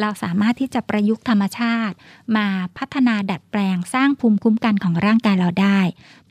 [0.00, 1.94] เราสามารถที่จะประยุกต์ธรรมชาติ
[2.36, 2.46] มา
[2.78, 5.80] พัฒนาดัดแปลงสร้างภูมิคุ้มกันของร่างกายเราได้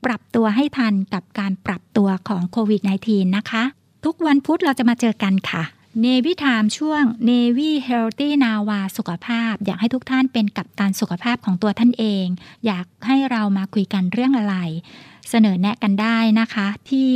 [0.06, 3.64] ปรับตัวให้ทันกับการปรับตัวของโควิด -19 นะคะ
[4.06, 5.64] ทุกวันพุธเราจะมาเจอกันค่ะ
[6.00, 12.26] เนวิทามช่วง Navy Healthy Nava สุขภาพ อยากให้ทุกท่านเป็นกัปตันสุขภาพของตัวท่านเอง
[12.66, 14.56] อยากให้เรามาคุยกันเรื่องอะไร
[15.30, 17.12] เสนอแนะกันได้นะคะที่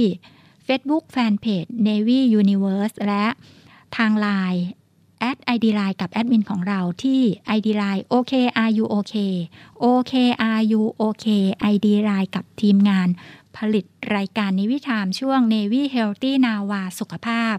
[0.67, 3.25] Facebook Fanpage Navy Universe และ
[3.97, 4.61] ทาง Line
[5.19, 7.21] แอด ID Line กับแอดมินของเราที่
[7.57, 9.15] ID Line OKRU OK
[9.83, 11.27] OKRU OK
[11.73, 13.07] ID Line กับทีมงาน
[13.57, 13.85] ผลิต
[14.15, 17.55] รายการนิวิธามช่วง Navy Healthy Nava สุขภาพ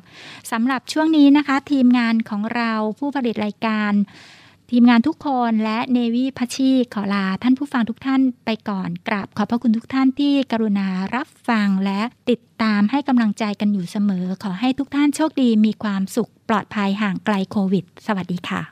[0.51, 3.93] สำหรับช่วงนี้นะคะ ทีมงานของเราผู้ผลิตรายการ
[4.73, 18.63] ทีมงานทุกคนและเนวีพัชชีขอลาท่านผู้ฟังทุกท่านไปก่อนกราบขอบพระคุณทุกท่านที่กรุณารับฟังและติดตามให้กำลังใจกันอยู่เสมอ ขอให้ทุกท่านโชคดีมีความสุขปลอดภัยห่างไกลโควิด สวัสดีค่ะ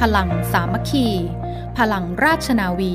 [0.00, 1.06] พลังสามัคคี
[1.78, 2.94] พลังราชนาวี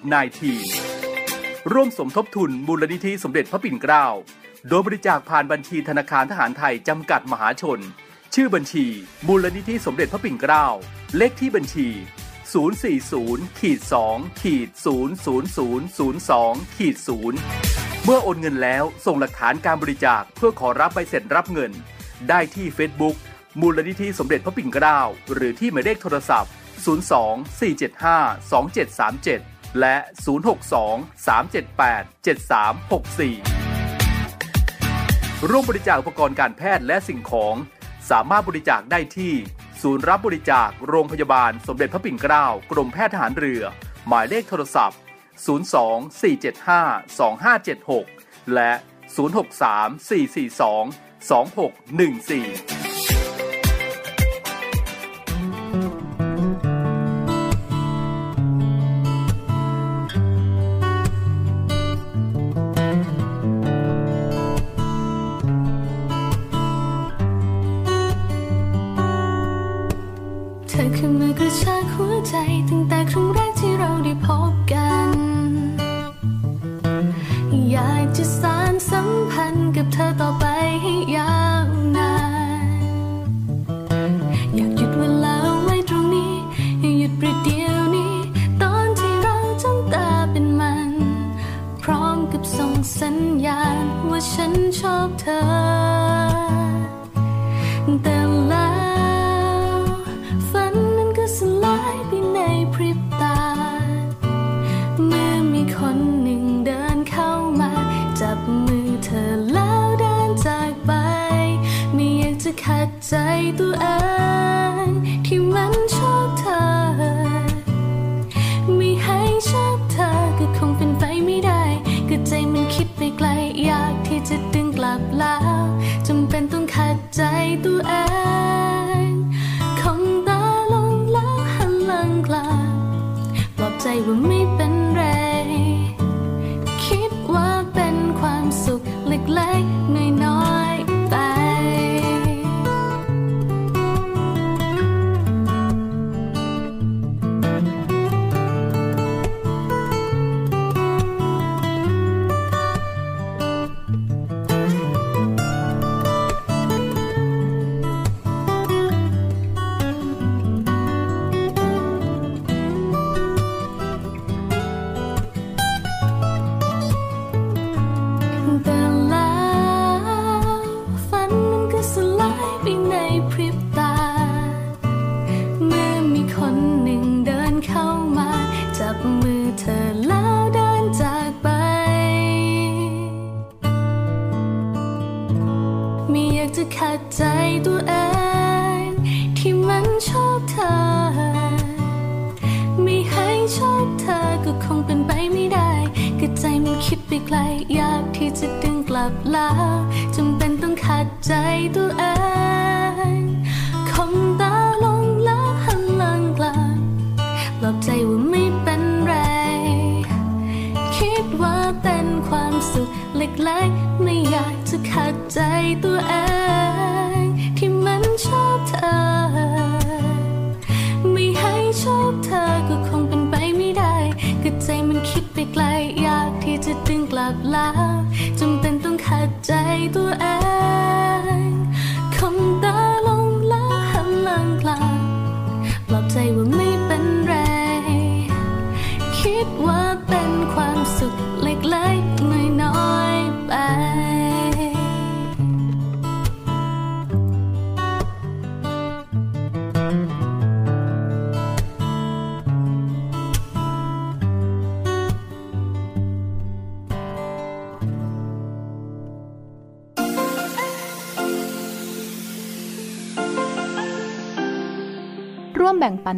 [0.85, 4.05] -19 ร่วมสมทบทุนมูลนิธิสมเด็จพระปิ่นเกล้า
[4.70, 7.80] โดยบริจาคผ่านบัญชีธนาคารทหารไทยจำกัดมหาชน
[8.36, 8.86] ชื่อบัญชี
[9.28, 10.65] มูลนิธิสมเด็จพระปิ่นเกล้า
[11.18, 11.88] เลขที่บัญชี
[12.74, 13.80] 040ขีด
[14.11, 14.70] 2ขีด
[15.76, 16.95] 00002ขีด
[17.49, 21.72] 0เมื่อโอนเงินแล้วส่งหลักฐานการบริจาคเพื่อขอรับใบเสร็จรับเงิน
[22.30, 23.15] ได้ที่ Facebook
[23.59, 24.99] มูลนิธิสมเด็จพระปิ่นเกล้า
[25.34, 26.51] หรือที่หมายเลขโทรศัพท์
[27.11, 28.22] 02 475
[29.11, 29.95] 2737 และ
[30.65, 32.05] 062 378
[33.65, 33.66] 7364
[35.49, 37.55] ร่วมบริจาคอุปกรณ์การแพทย์และสิ่งของ
[38.11, 39.33] สามารถบริจาคได้ที่
[39.81, 43.63] ศูนย์รับบริจาคโรงพยาบาลสมเด็จพระปิ่นเกล้ากรมแพทย์ทหารเรือ
[44.07, 44.99] หมายเลขโทรศัพท์
[45.45, 45.77] 02
[46.21, 46.88] 475
[47.88, 48.71] 2576 และ
[49.15, 52.76] 063 442 2614